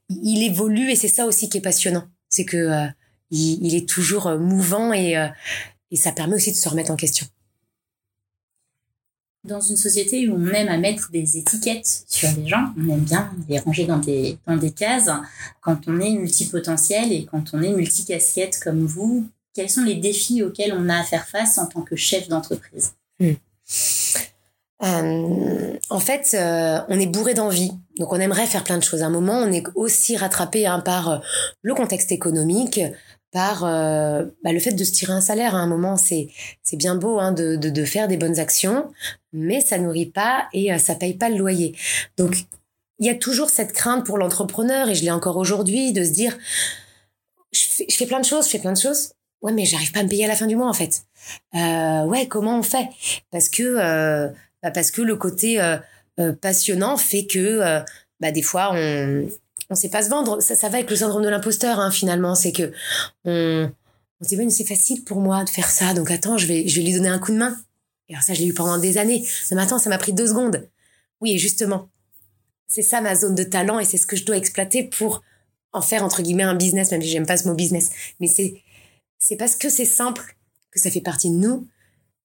il, 0.08 0.42
évolue 0.42 0.90
et 0.90 0.96
c'est 0.96 1.08
ça 1.08 1.26
aussi 1.26 1.48
qui 1.48 1.58
est 1.58 1.62
passionnant. 1.62 2.04
C'est 2.28 2.44
que 2.44 2.56
euh, 2.56 2.86
il, 3.30 3.74
est 3.74 3.88
toujours 3.88 4.26
euh, 4.26 4.38
mouvant 4.38 4.92
et, 4.92 5.14
et 5.90 5.96
ça 5.96 6.12
permet 6.12 6.36
aussi 6.36 6.52
de 6.52 6.56
se 6.56 6.68
remettre 6.68 6.90
en 6.90 6.96
question. 6.96 7.26
dans 9.44 9.60
une 9.60 9.76
société 9.76 10.28
où 10.28 10.34
on 10.34 10.48
aime 10.48 10.68
à 10.68 10.76
mettre 10.76 11.10
des 11.10 11.38
étiquettes 11.38 12.04
sur 12.06 12.28
les 12.36 12.46
gens, 12.46 12.74
on 12.76 12.88
aime 12.90 13.00
bien 13.00 13.30
les 13.48 13.58
ranger 13.58 13.86
dans 13.86 13.98
des, 13.98 14.38
dans 14.46 14.56
des 14.56 14.72
cases, 14.72 15.10
quand 15.62 15.88
on 15.88 15.98
est 16.00 16.12
multipotentiel 16.12 17.12
et 17.12 17.24
quand 17.24 17.54
on 17.54 17.62
est 17.62 17.72
multicasquette 17.72 18.60
comme 18.62 18.84
vous, 18.84 19.26
quels 19.54 19.70
sont 19.70 19.82
les 19.82 19.96
défis 19.96 20.42
auxquels 20.42 20.72
on 20.72 20.88
a 20.88 20.98
à 20.98 21.02
faire 21.02 21.26
face 21.26 21.58
en 21.58 21.66
tant 21.66 21.82
que 21.82 21.96
chef 21.96 22.28
d'entreprise? 22.28 22.92
Hmm. 23.20 23.32
euh, 24.84 25.76
en 25.90 26.00
fait, 26.00 26.34
euh, 26.34 26.80
on 26.88 26.98
est 26.98 27.06
bourré 27.06 27.34
d'envie, 27.34 27.72
donc 27.98 28.12
on 28.12 28.20
aimerait 28.20 28.46
faire 28.46 28.64
plein 28.64 28.78
de 28.78 28.84
choses. 28.84 29.02
À 29.02 29.06
un 29.06 29.10
moment, 29.10 29.38
on 29.38 29.50
est 29.52 29.64
aussi 29.74 30.16
rattrapé 30.16 30.66
hein, 30.66 30.80
par 30.80 31.08
euh, 31.08 31.18
le 31.62 31.74
contexte 31.74 32.12
économique, 32.12 32.80
par 33.32 33.60
bah, 33.62 34.52
le 34.52 34.58
fait 34.58 34.72
de 34.72 34.84
se 34.84 34.92
tirer 34.92 35.12
un 35.12 35.20
salaire. 35.20 35.54
À 35.54 35.58
un 35.58 35.66
moment, 35.66 35.96
c'est 35.96 36.30
bien 36.72 36.94
beau 36.94 37.18
hein, 37.18 37.32
de, 37.32 37.56
de, 37.56 37.84
faire 37.84 38.08
des 38.08 38.16
bonnes 38.16 38.38
actions, 38.38 38.90
mais 39.34 39.60
ça 39.60 39.76
nourrit 39.76 40.06
pas 40.06 40.48
et 40.54 40.78
ça 40.78 40.94
paye 40.94 41.12
pas 41.12 41.28
le 41.28 41.36
loyer. 41.36 41.76
Donc, 42.16 42.46
il 42.98 43.06
y 43.06 43.10
a 43.10 43.14
toujours 43.14 43.50
cette 43.50 43.72
crainte 43.72 44.06
pour 44.06 44.16
l'entrepreneur, 44.16 44.88
et 44.88 44.94
je 44.94 45.04
l'ai 45.04 45.10
encore 45.10 45.36
aujourd'hui, 45.36 45.92
de 45.92 46.04
se 46.04 46.10
dire, 46.10 46.38
je 47.52 47.84
fais 47.94 48.06
plein 48.06 48.20
de 48.20 48.24
choses, 48.24 48.46
je 48.46 48.50
fais 48.50 48.58
plein 48.58 48.72
de 48.72 48.78
choses, 48.78 49.10
ouais 49.42 49.52
mais 49.52 49.64
j'arrive 49.64 49.92
pas 49.92 50.00
à 50.00 50.02
me 50.02 50.08
payer 50.08 50.24
à 50.24 50.28
la 50.28 50.36
fin 50.36 50.46
du 50.46 50.56
mois 50.56 50.68
en 50.68 50.74
fait. 50.74 51.04
Euh, 51.54 52.04
ouais 52.04 52.26
comment 52.26 52.58
on 52.58 52.62
fait? 52.62 52.88
Parce 53.30 53.48
que 53.48 53.62
euh, 53.62 54.28
bah 54.62 54.70
parce 54.70 54.90
que 54.90 55.02
le 55.02 55.16
côté 55.16 55.60
euh, 55.60 55.76
euh 56.18 56.32
passionnant 56.32 56.96
fait 56.96 57.26
que 57.26 57.38
euh, 57.38 57.80
bah 58.20 58.32
des 58.32 58.42
fois 58.42 58.70
on 58.74 59.28
on 59.70 59.74
sait 59.74 59.90
pas 59.90 60.02
se 60.02 60.08
vendre. 60.08 60.40
Ça, 60.40 60.54
ça 60.54 60.68
va 60.68 60.78
avec 60.78 60.88
le 60.88 60.96
syndrome 60.96 61.22
de 61.22 61.28
l'imposteur 61.28 61.78
hein, 61.78 61.90
finalement. 61.90 62.34
C'est 62.34 62.52
que 62.52 62.72
on 63.24 63.70
on 64.20 64.24
se 64.24 64.30
dit 64.30 64.36
mais 64.36 64.50
c'est 64.50 64.64
facile 64.64 65.04
pour 65.04 65.20
moi 65.20 65.44
de 65.44 65.50
faire 65.50 65.70
ça. 65.70 65.94
Donc 65.94 66.10
attends 66.10 66.38
je 66.38 66.46
vais 66.46 66.66
je 66.68 66.76
vais 66.76 66.86
lui 66.86 66.92
donner 66.94 67.08
un 67.08 67.18
coup 67.18 67.32
de 67.32 67.38
main. 67.38 67.56
Et 68.08 68.14
alors 68.14 68.22
ça 68.22 68.34
je 68.34 68.40
l'ai 68.40 68.46
eu 68.46 68.54
pendant 68.54 68.78
des 68.78 68.98
années. 68.98 69.26
Mais 69.52 69.62
attends 69.62 69.78
ça 69.78 69.90
m'a 69.90 69.98
pris 69.98 70.12
deux 70.12 70.28
secondes. 70.28 70.68
Oui 71.20 71.32
et 71.32 71.38
justement 71.38 71.88
c'est 72.66 72.82
ça 72.82 73.00
ma 73.00 73.14
zone 73.14 73.34
de 73.34 73.44
talent 73.44 73.78
et 73.78 73.84
c'est 73.84 73.96
ce 73.96 74.06
que 74.06 74.16
je 74.16 74.24
dois 74.24 74.36
exploiter 74.36 74.84
pour 74.84 75.22
en 75.72 75.80
faire 75.80 76.04
entre 76.04 76.22
guillemets 76.22 76.42
un 76.42 76.54
business 76.54 76.90
même 76.90 77.02
si 77.02 77.08
j'aime 77.08 77.26
pas 77.26 77.36
ce 77.36 77.48
mot 77.48 77.54
business. 77.54 77.90
Mais 78.20 78.26
c'est 78.26 78.62
c'est 79.28 79.36
parce 79.36 79.56
que 79.56 79.68
c'est 79.68 79.84
simple 79.84 80.36
que 80.70 80.80
ça 80.80 80.90
fait 80.90 81.02
partie 81.02 81.28
de 81.28 81.36
nous, 81.36 81.66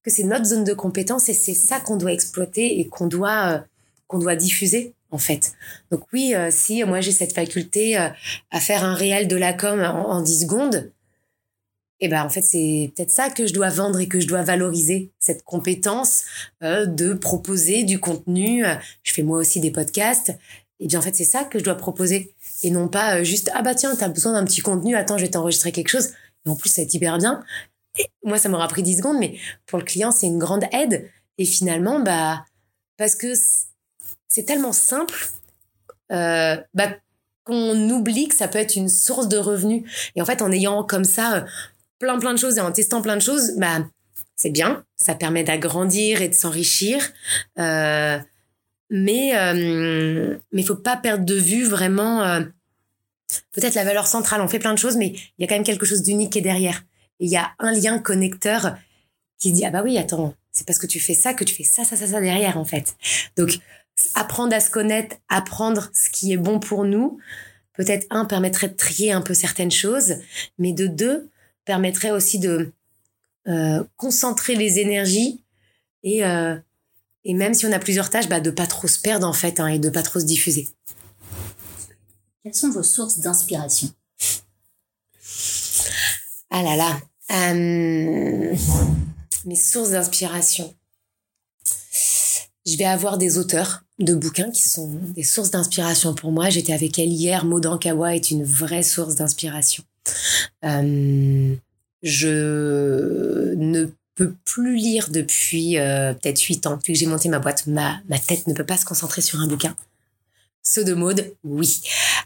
que 0.04 0.10
c'est 0.10 0.24
notre 0.24 0.46
zone 0.46 0.64
de 0.64 0.72
compétence 0.72 1.28
et 1.28 1.34
c'est 1.34 1.54
ça 1.54 1.82
qu'on 1.82 1.98
doit 1.98 2.14
exploiter 2.14 2.80
et 2.80 2.88
qu'on 2.88 3.08
doit 3.08 3.52
euh, 3.52 3.60
qu'on 4.08 4.20
doit 4.20 4.38
diffuser 4.38 4.94
en 5.12 5.18
fait. 5.18 5.52
Donc 5.92 6.04
oui, 6.14 6.34
euh, 6.34 6.48
si 6.50 6.82
moi 6.86 7.02
j'ai 7.02 7.12
cette 7.12 7.36
faculté 7.36 7.98
euh, 7.98 8.08
à 8.52 8.60
faire 8.62 8.86
un 8.86 8.94
réel 8.94 9.28
de 9.28 9.36
la 9.36 9.52
com 9.52 9.82
en, 9.82 10.22
10 10.22 10.44
secondes, 10.44 10.94
et 12.00 12.06
eh 12.06 12.08
ben 12.08 12.24
en 12.24 12.30
fait 12.30 12.42
c'est 12.42 12.94
peut-être 12.96 13.12
ça 13.12 13.30
que 13.30 13.48
je 13.48 13.54
dois 13.54 13.70
vendre 13.70 14.00
et 14.00 14.08
que 14.08 14.22
je 14.22 14.28
dois 14.28 14.42
valoriser 14.42 15.12
cette 15.20 15.44
compétence 15.44 16.24
de 16.62 17.14
proposer 17.14 17.84
du 17.84 18.00
contenu. 18.00 18.64
Je 19.04 19.14
fais 19.14 19.24
moi 19.24 19.40
aussi 19.40 19.60
des 19.60 19.72
podcasts. 19.72 20.34
Et 20.80 20.88
bien 20.88 21.00
en 21.00 21.02
fait 21.02 21.16
c'est 21.16 21.24
ça 21.26 21.44
que 21.44 21.60
je 21.60 21.66
dois 21.66 21.76
proposer 21.76 22.34
et 22.62 22.72
non 22.72 22.88
pas 22.88 23.24
juste 23.24 23.52
ah 23.54 23.62
bah 23.62 23.76
tiens 23.76 23.96
t'as 23.96 24.10
besoin 24.10 24.34
d'un 24.34 24.44
petit 24.44 24.62
contenu 24.62 24.96
attends 24.96 25.18
je 25.18 25.24
vais 25.24 25.32
t'enregistrer 25.32 25.72
quelque 25.72 25.90
chose 25.90 26.10
et 26.46 26.50
en 26.50 26.56
plus, 26.56 26.70
ça 26.70 26.82
est 26.82 26.94
hyper 26.94 27.18
bien. 27.18 27.44
moi, 28.24 28.38
ça 28.38 28.50
m'aura 28.50 28.68
pris 28.68 28.84
10 28.84 28.98
secondes, 28.98 29.18
mais 29.20 29.38
pour 29.66 29.80
le 29.80 29.86
client, 29.86 30.12
c'est 30.12 30.28
une 30.28 30.40
grande 30.40 30.66
aide. 30.72 31.10
Et 31.38 31.46
finalement, 31.46 32.00
bah, 32.00 32.46
parce 32.98 33.16
que 33.16 33.34
c'est 34.28 34.46
tellement 34.46 34.74
simple, 34.74 35.28
euh, 36.12 36.58
bah, 36.74 36.96
qu'on 37.46 37.90
oublie 37.90 38.28
que 38.28 38.36
ça 38.36 38.48
peut 38.48 38.60
être 38.60 38.76
une 38.76 38.90
source 38.90 39.28
de 39.28 39.38
revenus. 39.38 39.84
Et 40.16 40.22
en 40.22 40.26
fait, 40.26 40.42
en 40.42 40.52
ayant 40.52 40.84
comme 40.84 41.04
ça 41.04 41.38
euh, 41.38 41.42
plein 42.00 42.20
plein 42.20 42.34
de 42.34 42.40
choses 42.40 42.58
et 42.58 42.62
en 42.62 42.72
testant 42.72 43.02
plein 43.02 43.16
de 43.16 43.22
choses, 43.22 43.54
bah, 43.58 43.80
c'est 44.36 44.50
bien. 44.50 44.84
Ça 44.96 45.16
permet 45.16 45.44
d'agrandir 45.44 46.22
et 46.22 46.30
de 46.30 46.34
s'enrichir. 46.34 47.12
Euh, 47.60 48.18
mais 48.90 49.36
euh, 49.36 50.38
mais 50.52 50.64
faut 50.64 50.76
pas 50.76 50.98
perdre 50.98 51.26
de 51.26 51.36
vue 51.36 51.66
vraiment 51.66 52.42
peut-être 53.52 53.76
la 53.76 53.84
valeur 53.84 54.08
centrale, 54.08 54.42
on 54.42 54.48
fait 54.48 54.60
plein 54.60 54.74
de 54.74 54.80
choses, 54.80 54.98
mais 54.98 55.08
il 55.08 55.42
y 55.42 55.44
a 55.44 55.48
quand 55.48 55.56
même 55.56 55.64
quelque 55.64 55.86
chose 55.86 56.02
d'unique 56.02 56.34
qui 56.34 56.40
est 56.40 56.44
derrière. 56.44 56.84
il 57.20 57.30
y 57.30 57.38
a 57.38 57.52
un 57.60 57.72
lien 57.72 58.00
connecteur 58.00 58.76
qui 59.40 59.52
dit, 59.52 59.66
ah 59.66 59.72
bah 59.72 59.82
oui, 59.84 59.98
attends, 59.98 60.34
c'est 60.52 60.66
parce 60.66 60.80
que 60.80 60.88
tu 60.88 61.00
fais 61.00 61.14
ça 61.14 61.34
que 61.34 61.44
tu 61.44 61.54
fais 61.54 61.64
ça, 61.64 61.84
ça, 61.84 61.96
ça, 61.96 62.08
ça 62.08 62.22
derrière, 62.22 62.58
en 62.58 62.66
fait. 62.66 62.96
Donc, 63.38 63.60
apprendre 64.16 64.56
à 64.56 64.60
se 64.60 64.70
connaître, 64.70 65.16
apprendre 65.30 65.90
ce 65.94 66.10
qui 66.10 66.32
est 66.32 66.38
bon 66.38 66.60
pour 66.60 66.86
nous, 66.86 67.20
peut-être, 67.74 68.08
un, 68.10 68.26
permettrait 68.26 68.70
de 68.70 68.76
trier 68.76 69.12
un 69.12 69.22
peu 69.22 69.34
certaines 69.34 69.72
choses, 69.72 70.16
mais 70.58 70.74
de 70.74 70.88
deux, 70.88 71.30
permettrait 71.66 72.12
aussi 72.12 72.40
de 72.40 72.72
euh, 73.48 73.84
concentrer 73.98 74.56
les 74.56 74.80
énergies 74.80 75.44
et, 76.04 76.24
euh, 76.24 76.56
et 77.26 77.34
même 77.34 77.54
si 77.54 77.66
on 77.66 77.72
a 77.72 77.80
plusieurs 77.80 78.10
tâches, 78.10 78.30
bah, 78.30 78.40
de 78.40 78.52
pas 78.52 78.68
trop 78.68 78.88
se 78.88 79.00
perdre, 79.00 79.28
en 79.28 79.34
fait, 79.34 79.60
hein, 79.60 79.68
et 79.68 79.80
de 79.80 79.90
pas 79.90 80.04
trop 80.04 80.20
se 80.20 80.26
diffuser. 80.26 80.68
Quelles 82.44 82.56
sont 82.56 82.72
vos 82.72 82.84
sources 82.84 83.20
d'inspiration? 83.20 83.90
Ah 86.50 86.62
là 86.62 86.76
là. 86.76 87.02
Euh, 87.32 88.54
mes 89.46 89.56
sources 89.56 89.92
d'inspiration. 89.92 90.76
Je 92.66 92.78
vais 92.78 92.84
avoir 92.84 93.18
des 93.18 93.38
auteurs 93.38 93.84
de 94.00 94.14
bouquins 94.14 94.52
qui 94.52 94.68
sont 94.68 94.92
des 95.16 95.24
sources 95.24 95.52
d'inspiration 95.52 96.14
pour 96.14 96.34
moi. 96.34 96.50
J'étais 96.50 96.74
avec 96.74 97.00
elle 97.00 97.14
hier. 97.14 97.46
Maud 97.46 97.66
Ankawa 97.66 98.14
est 98.14 98.30
une 98.30 98.44
vraie 98.44 98.84
source 98.84 99.16
d'inspiration. 99.16 99.84
Euh, 100.66 101.56
je 102.02 103.54
ne 103.56 103.86
peux 104.16 104.34
plus 104.44 104.76
lire 104.76 105.10
depuis 105.10 105.78
euh, 105.78 106.14
peut-être 106.14 106.42
huit 106.42 106.68
ans. 106.68 106.76
Depuis 106.76 106.92
que 106.92 107.00
j'ai 107.00 107.08
monté 107.08 107.30
ma 107.30 107.40
boîte, 107.40 107.68
ma, 107.68 108.02
ma 108.10 108.20
tête 108.20 108.48
ne 108.48 108.54
peut 108.54 108.66
pas 108.66 108.78
se 108.78 108.84
concentrer 108.86 109.22
sur 109.22 109.40
un 109.40 109.48
bouquin. 109.48 109.76
Ceux 110.64 110.86
de 110.86 110.94
mode, 110.94 111.34
oui. 111.44 111.82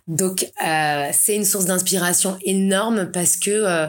Donc 0.08 0.46
euh, 0.66 1.10
c'est 1.12 1.36
une 1.36 1.46
source 1.46 1.66
d'inspiration 1.66 2.38
énorme 2.44 3.12
parce 3.12 3.36
que 3.36 3.50
euh, 3.50 3.88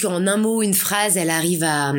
qu'en 0.00 0.26
un 0.26 0.36
mot, 0.36 0.62
une 0.62 0.74
phrase, 0.74 1.16
elle 1.16 1.30
arrive 1.30 1.62
à 1.64 1.92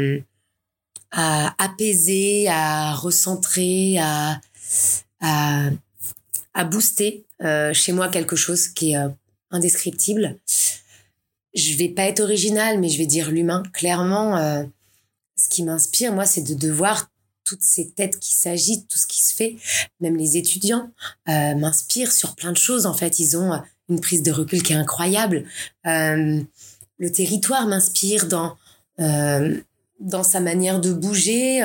apaiser, 1.57 2.47
à 2.49 2.93
recentrer, 2.93 3.97
à 3.99 4.39
à, 5.21 6.63
booster 6.65 7.25
euh, 7.41 7.73
chez 7.73 7.91
moi 7.91 8.09
quelque 8.09 8.35
chose 8.35 8.67
qui 8.67 8.91
est 8.91 8.97
euh, 8.97 9.09
indescriptible. 9.51 10.37
Je 11.53 11.75
vais 11.75 11.89
pas 11.89 12.03
être 12.03 12.19
originale, 12.19 12.79
mais 12.79 12.89
je 12.89 12.97
vais 12.97 13.05
dire 13.05 13.31
l'humain. 13.31 13.63
Clairement, 13.73 14.37
ce 15.35 15.49
qui 15.49 15.63
m'inspire, 15.63 16.13
moi, 16.13 16.25
c'est 16.25 16.43
de 16.43 16.53
devoir 16.53 17.09
toutes 17.43 17.63
ces 17.63 17.89
têtes 17.89 18.19
qui 18.19 18.35
s'agitent, 18.35 18.87
tout 18.87 18.97
ce 18.97 19.07
qui 19.07 19.23
se 19.23 19.33
fait, 19.33 19.57
même 19.99 20.15
les 20.15 20.37
étudiants 20.37 20.91
euh, 21.27 21.55
m'inspirent 21.55 22.11
sur 22.11 22.35
plein 22.35 22.51
de 22.51 22.57
choses. 22.57 22.85
En 22.85 22.93
fait, 22.93 23.19
ils 23.19 23.37
ont 23.37 23.53
euh, 23.53 23.57
une 23.89 23.99
prise 23.99 24.21
de 24.21 24.31
recul 24.31 24.61
qui 24.61 24.73
est 24.73 24.75
incroyable. 24.75 25.45
Euh, 25.87 26.41
le 26.99 27.11
territoire 27.11 27.67
m'inspire 27.67 28.27
dans 28.27 28.55
dans 30.01 30.23
sa 30.23 30.41
manière 30.41 30.81
de 30.81 30.91
bouger, 30.91 31.61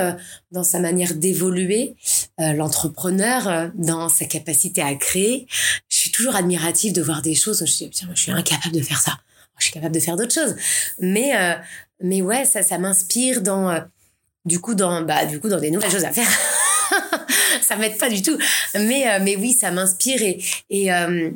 dans 0.53 0.63
sa 0.63 0.79
manière 0.79 1.15
d'évoluer, 1.15 1.97
l'entrepreneur 2.39 3.73
dans 3.75 4.09
sa 4.09 4.25
capacité 4.25 4.81
à 4.83 4.95
créer. 4.95 5.49
Je 5.89 5.97
suis 5.97 6.13
toujours 6.13 6.37
admirative 6.37 6.93
de 6.93 7.03
voir 7.03 7.23
des 7.23 7.35
choses. 7.35 7.61
Où 7.63 7.67
je, 7.67 7.73
suis, 7.73 7.91
je 7.93 8.21
suis 8.21 8.31
incapable 8.31 8.77
de 8.77 8.83
faire 8.83 9.01
ça. 9.01 9.19
Je 9.59 9.65
suis 9.65 9.73
capable 9.73 9.97
de 9.97 10.01
faire 10.01 10.17
d'autres 10.17 10.33
choses. 10.33 10.55
Mais 11.01 11.33
mais 12.01 12.23
ouais, 12.23 12.45
ça 12.45 12.63
ça 12.63 12.79
m'inspire 12.79 13.43
dans 13.43 13.85
du 14.45 14.61
coup 14.61 14.75
dans 14.75 15.03
bah 15.03 15.25
du 15.27 15.41
coup 15.41 15.49
dans 15.49 15.61
des 15.61 15.71
nouvelles 15.71 15.91
choses 15.91 16.05
à 16.05 16.13
faire 16.13 16.29
ça 17.63 17.77
m'aide 17.77 17.99
pas 17.99 18.11
du 18.11 18.23
tout. 18.23 18.37
Mais 18.75 19.09
euh, 19.09 19.19
mais 19.23 19.37
oui 19.37 19.53
ça 19.53 19.71
m'inspire 19.71 20.23
et 20.23 20.43
et 20.71 20.93
euh, 20.93 21.31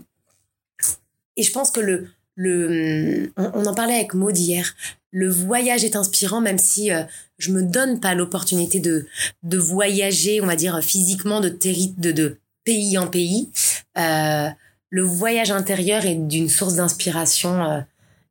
et 1.37 1.43
je 1.43 1.53
pense 1.53 1.71
que 1.71 1.81
le 1.81 2.09
le 2.35 3.33
on, 3.37 3.67
en 3.67 3.75
parlait 3.75 3.95
avec 3.95 4.15
Maud 4.15 4.37
hier. 4.37 4.75
Le 5.11 5.29
voyage 5.29 5.85
est 5.85 5.97
inspirant 5.97 6.41
même 6.41 6.59
si 6.59 6.93
euh, 6.93 7.03
je 7.39 7.51
me 7.51 7.63
donne 7.63 8.01
pas 8.01 8.15
l'opportunité 8.15 8.81
de 8.81 9.07
de 9.43 9.59
voyager 9.59 10.41
on 10.41 10.47
va 10.47 10.57
dire 10.57 10.81
physiquement 10.83 11.41
de 11.41 11.49
terri 11.49 11.95
de, 11.97 12.13
de 12.13 12.39
pays 12.65 12.99
en 12.99 13.07
pays. 13.07 13.51
Euh, 13.97 14.49
le 14.91 15.03
voyage 15.03 15.51
intérieur 15.51 16.07
est 16.07 16.15
d'une 16.15 16.49
source 16.49 16.77
d'inspiration 16.77 17.85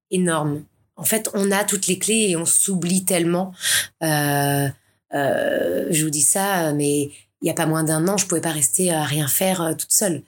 énorme 0.10 0.64
en 0.98 1.04
fait, 1.04 1.30
on 1.34 1.52
a 1.52 1.64
toutes 1.64 1.88
les 1.88 2.00
clés 2.00 2.28
et 2.30 2.36
on 2.36 2.46
s'oublie 2.46 3.06
tellement. 3.06 3.54
Euh, 4.04 4.68
euh, 5.14 5.88
je 5.90 6.04
vous 6.04 6.10
dis 6.10 6.22
ça, 6.22 6.74
mais 6.74 7.04
il 7.42 7.44
n'y 7.44 7.50
a 7.50 7.54
pas 7.54 7.68
moins 7.68 7.84
d'un 7.84 8.08
an, 8.08 8.18
je 8.18 8.26
pouvais 8.26 8.42
pas 8.42 8.52
rester 8.52 8.92
à 8.92 9.04
rien 9.04 9.28
faire 9.28 9.62
euh, 9.62 9.74
toute 9.74 9.92
seule. 9.92 10.24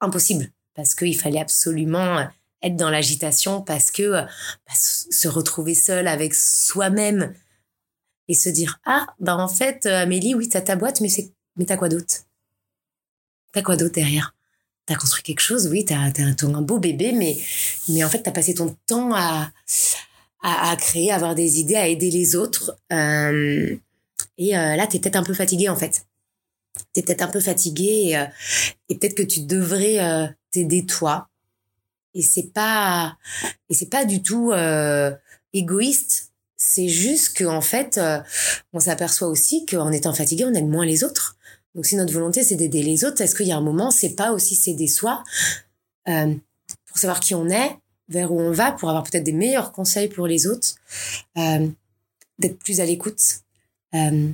Impossible, 0.00 0.50
parce 0.74 0.94
qu'il 0.94 1.16
fallait 1.16 1.40
absolument 1.40 2.26
être 2.62 2.76
dans 2.76 2.90
l'agitation, 2.90 3.60
parce 3.60 3.90
que 3.90 4.10
bah, 4.10 4.26
se 4.74 5.28
retrouver 5.28 5.74
seul 5.74 6.08
avec 6.08 6.34
soi-même 6.34 7.34
et 8.28 8.34
se 8.34 8.48
dire 8.48 8.80
ah 8.84 9.06
bah 9.20 9.36
en 9.36 9.48
fait 9.48 9.86
Amélie 9.86 10.34
oui 10.34 10.48
t'as 10.48 10.60
ta 10.60 10.76
boîte 10.76 11.00
mais 11.00 11.08
c'est 11.08 11.32
mais 11.56 11.64
t'as 11.64 11.76
quoi 11.76 11.88
d'autre? 11.88 12.26
T'as 13.52 13.62
quoi 13.62 13.76
d'autre 13.76 13.94
derrière? 13.94 14.37
T'as 14.88 14.94
construit 14.94 15.22
quelque 15.22 15.40
chose, 15.40 15.68
oui, 15.68 15.84
t'as 15.84 15.98
as, 15.98 16.44
un 16.44 16.62
beau 16.62 16.78
bébé, 16.78 17.12
mais, 17.12 17.36
mais 17.88 18.02
en 18.02 18.08
fait, 18.08 18.22
t'as 18.22 18.32
passé 18.32 18.54
ton 18.54 18.74
temps 18.86 19.14
à, 19.14 19.52
à, 20.42 20.76
créer, 20.76 21.10
à 21.10 21.16
avoir 21.16 21.34
des 21.34 21.60
idées, 21.60 21.76
à 21.76 21.86
aider 21.86 22.10
les 22.10 22.36
autres. 22.36 22.76
Euh, 22.92 23.76
Et 24.38 24.52
là, 24.52 24.86
tu 24.86 24.96
es 24.96 25.00
peut-être 25.00 25.16
un 25.16 25.22
peu 25.24 25.34
fatigué 25.34 25.68
en 25.68 25.76
fait. 25.76 26.06
Tu 26.94 27.00
es 27.00 27.02
peut-être 27.02 27.22
un 27.22 27.28
peu 27.28 27.40
fatigué 27.40 28.18
et, 28.88 28.94
peut-être 28.94 29.14
que 29.14 29.22
tu 29.22 29.40
devrais 29.40 30.34
t'aider 30.50 30.86
toi. 30.86 31.28
Et 32.14 32.22
c'est 32.22 32.50
pas 32.54 33.18
et 33.68 33.74
c'est 33.74 33.90
pas 33.90 34.04
du 34.04 34.22
tout 34.22 34.52
égoïste. 35.52 36.32
C'est 36.56 36.88
juste 36.88 37.36
qu'en 37.36 37.60
fait, 37.60 38.00
on 38.72 38.80
s'aperçoit 38.80 39.28
aussi 39.28 39.66
qu'en 39.66 39.92
étant 39.92 40.14
fatigué, 40.14 40.44
on 40.44 40.54
aide 40.54 40.68
moins 40.68 40.86
les 40.86 41.04
autres. 41.04 41.36
Donc 41.74 41.86
si 41.86 41.96
notre 41.96 42.12
volonté 42.12 42.42
c'est 42.42 42.56
d'aider 42.56 42.82
les 42.82 43.04
autres, 43.04 43.20
est-ce 43.20 43.34
qu'il 43.34 43.46
y 43.46 43.52
a 43.52 43.56
un 43.56 43.62
moment, 43.62 43.90
c'est 43.90 44.14
pas 44.14 44.32
aussi 44.32 44.54
s'aider 44.54 44.88
soi 44.88 45.22
euh, 46.08 46.34
pour 46.86 46.98
savoir 46.98 47.20
qui 47.20 47.34
on 47.34 47.48
est, 47.48 47.76
vers 48.08 48.32
où 48.32 48.40
on 48.40 48.52
va, 48.52 48.72
pour 48.72 48.88
avoir 48.88 49.04
peut-être 49.04 49.24
des 49.24 49.32
meilleurs 49.32 49.72
conseils 49.72 50.08
pour 50.08 50.26
les 50.26 50.46
autres, 50.46 50.74
euh, 51.36 51.68
d'être 52.38 52.58
plus 52.58 52.80
à 52.80 52.84
l'écoute? 52.84 53.20
Euh, 53.94 54.28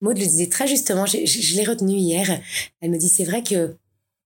Maud 0.00 0.18
le 0.18 0.24
disait 0.24 0.48
très 0.48 0.66
justement, 0.66 1.06
je, 1.06 1.56
l'ai 1.56 1.64
retenu 1.64 1.94
hier. 1.94 2.40
Elle 2.80 2.90
me 2.90 2.98
dit 2.98 3.08
c'est 3.08 3.24
vrai 3.24 3.42
que 3.42 3.76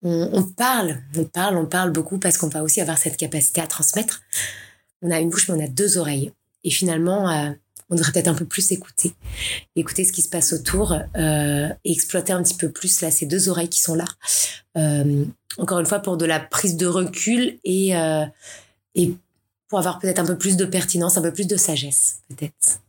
on, 0.01 0.43
parle, 0.43 0.97
on 1.15 1.25
parle, 1.25 1.57
on 1.57 1.65
parle 1.65 1.91
beaucoup 1.91 2.17
parce 2.17 2.37
qu'on 2.37 2.47
va 2.47 2.63
aussi 2.63 2.81
avoir 2.81 2.97
cette 2.97 3.17
capacité 3.17 3.61
à 3.61 3.67
transmettre. 3.67 4.21
On 5.01 5.11
a 5.11 5.19
une 5.19 5.29
bouche 5.29 5.49
mais 5.49 5.55
on 5.55 5.65
a 5.65 5.67
deux 5.67 5.97
oreilles. 5.97 6.31
Et 6.63 6.71
finalement, 6.71 7.29
euh, 7.29 7.51
on 7.89 7.95
devrait 7.95 8.11
peut-être 8.11 8.27
un 8.27 8.35
peu 8.35 8.45
plus 8.45 8.71
écouter, 8.71 9.13
écouter 9.75 10.03
ce 10.03 10.13
qui 10.13 10.21
se 10.21 10.29
passe 10.29 10.53
autour 10.53 10.93
euh, 10.93 11.69
et 11.83 11.91
exploiter 11.91 12.33
un 12.33 12.43
petit 12.43 12.55
peu 12.55 12.69
plus 12.69 13.01
là 13.01 13.09
ces 13.09 13.25
deux 13.25 13.49
oreilles 13.49 13.69
qui 13.69 13.81
sont 13.81 13.95
là. 13.95 14.05
Euh, 14.77 15.25
encore 15.57 15.79
une 15.79 15.85
fois 15.85 15.99
pour 15.99 16.17
de 16.17 16.25
la 16.25 16.39
prise 16.39 16.77
de 16.77 16.85
recul 16.85 17.59
et 17.63 17.95
euh, 17.95 18.25
et 18.95 19.13
pour 19.67 19.79
avoir 19.79 19.99
peut-être 19.99 20.19
un 20.19 20.25
peu 20.25 20.37
plus 20.37 20.57
de 20.57 20.65
pertinence, 20.65 21.17
un 21.17 21.21
peu 21.21 21.33
plus 21.33 21.47
de 21.47 21.57
sagesse 21.57 22.19
peut-être. 22.29 22.79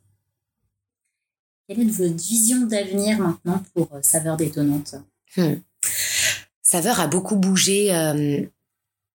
Quelle 1.67 1.81
est 1.81 1.85
votre 1.85 2.17
vision 2.17 2.67
d'avenir 2.67 3.19
maintenant 3.19 3.63
pour 3.75 3.89
Saveur 4.03 4.37
détonnante 4.37 4.97
hmm. 5.37 5.55
Saveur 6.63 7.01
a 7.01 7.07
beaucoup 7.07 7.37
bougé. 7.37 7.87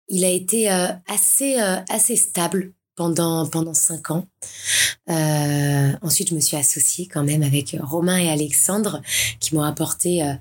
il 0.08 0.24
a 0.24 0.30
été 0.30 0.70
assez 0.70 1.58
assez 1.90 2.16
stable 2.16 2.72
pendant 2.96 3.48
pendant 3.48 3.74
cinq 3.74 4.12
ans. 4.12 4.28
Euh, 5.10 5.92
ensuite, 6.02 6.30
je 6.30 6.36
me 6.36 6.40
suis 6.40 6.58
associée 6.58 7.08
quand 7.08 7.24
même 7.24 7.44
avec 7.44 7.76
Romain 7.82 8.18
et 8.18 8.30
Alexandre 8.30 9.02
qui 9.40 9.56
m'ont 9.56 9.64
apporté 9.64 10.24
euh, 10.24 10.34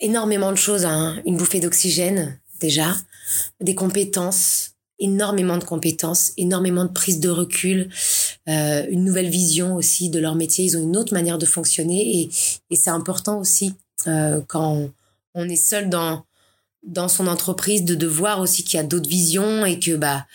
énormément 0.00 0.50
de 0.50 0.56
choses, 0.56 0.84
hein. 0.84 1.20
une 1.26 1.36
bouffée 1.36 1.60
d'oxygène 1.60 2.38
déjà, 2.60 2.94
des 3.60 3.74
compétences, 3.74 4.72
énormément 4.98 5.56
de 5.56 5.64
compétences, 5.64 6.32
énormément 6.36 6.84
de 6.84 6.92
prise 6.92 7.20
de 7.20 7.30
recul, 7.30 7.88
euh, 8.48 8.86
une 8.90 9.04
nouvelle 9.04 9.30
vision 9.30 9.74
aussi 9.74 10.10
de 10.10 10.20
leur 10.20 10.34
métier. 10.34 10.64
Ils 10.64 10.76
ont 10.76 10.82
une 10.82 10.96
autre 10.96 11.14
manière 11.14 11.38
de 11.38 11.46
fonctionner 11.46 12.20
et, 12.20 12.76
c'est 12.76 12.90
important 12.90 13.38
aussi 13.38 13.74
euh, 14.06 14.40
quand 14.46 14.90
on 15.34 15.48
est 15.48 15.56
seul 15.56 15.88
dans 15.88 16.24
dans 16.82 17.08
son 17.08 17.26
entreprise 17.26 17.84
de, 17.84 17.94
de 17.94 18.06
voir 18.06 18.40
aussi 18.40 18.64
qu'il 18.64 18.78
y 18.78 18.80
a 18.80 18.86
d'autres 18.86 19.08
visions 19.08 19.66
et 19.66 19.78
que 19.78 19.96
bah 19.96 20.26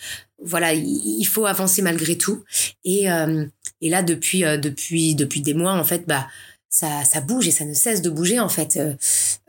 voilà, 0.42 0.72
il 0.74 1.24
faut 1.24 1.46
avancer 1.46 1.82
malgré 1.82 2.16
tout. 2.18 2.44
Et, 2.84 3.10
euh, 3.10 3.46
et 3.80 3.88
là, 3.88 4.02
depuis, 4.02 4.44
euh, 4.44 4.58
depuis, 4.58 5.14
depuis 5.14 5.40
des 5.40 5.54
mois, 5.54 5.72
en 5.72 5.84
fait, 5.84 6.06
bah, 6.06 6.26
ça, 6.68 7.04
ça 7.04 7.20
bouge 7.20 7.48
et 7.48 7.50
ça 7.50 7.64
ne 7.64 7.74
cesse 7.74 8.02
de 8.02 8.10
bouger, 8.10 8.38
en 8.38 8.48
fait. 8.48 8.78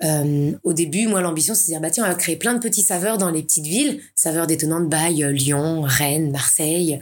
Euh, 0.04 0.52
au 0.64 0.74
début, 0.74 1.08
moi, 1.08 1.22
l'ambition, 1.22 1.54
c'est 1.54 1.64
de 1.64 1.68
dire, 1.68 1.82
bah, 1.82 1.90
tiens, 1.90 2.06
on 2.06 2.08
va 2.08 2.16
créer 2.16 2.38
plein 2.38 2.54
de 2.54 2.60
petits 2.60 2.84
saveurs 2.84 3.18
dans 3.18 3.30
les 3.30 3.44
petites 3.44 3.66
villes, 3.66 4.02
saveurs 4.16 4.48
détonnantes 4.48 4.90
Baille, 4.90 5.26
Lyon, 5.34 5.82
Rennes, 5.82 6.32
Marseille. 6.32 7.00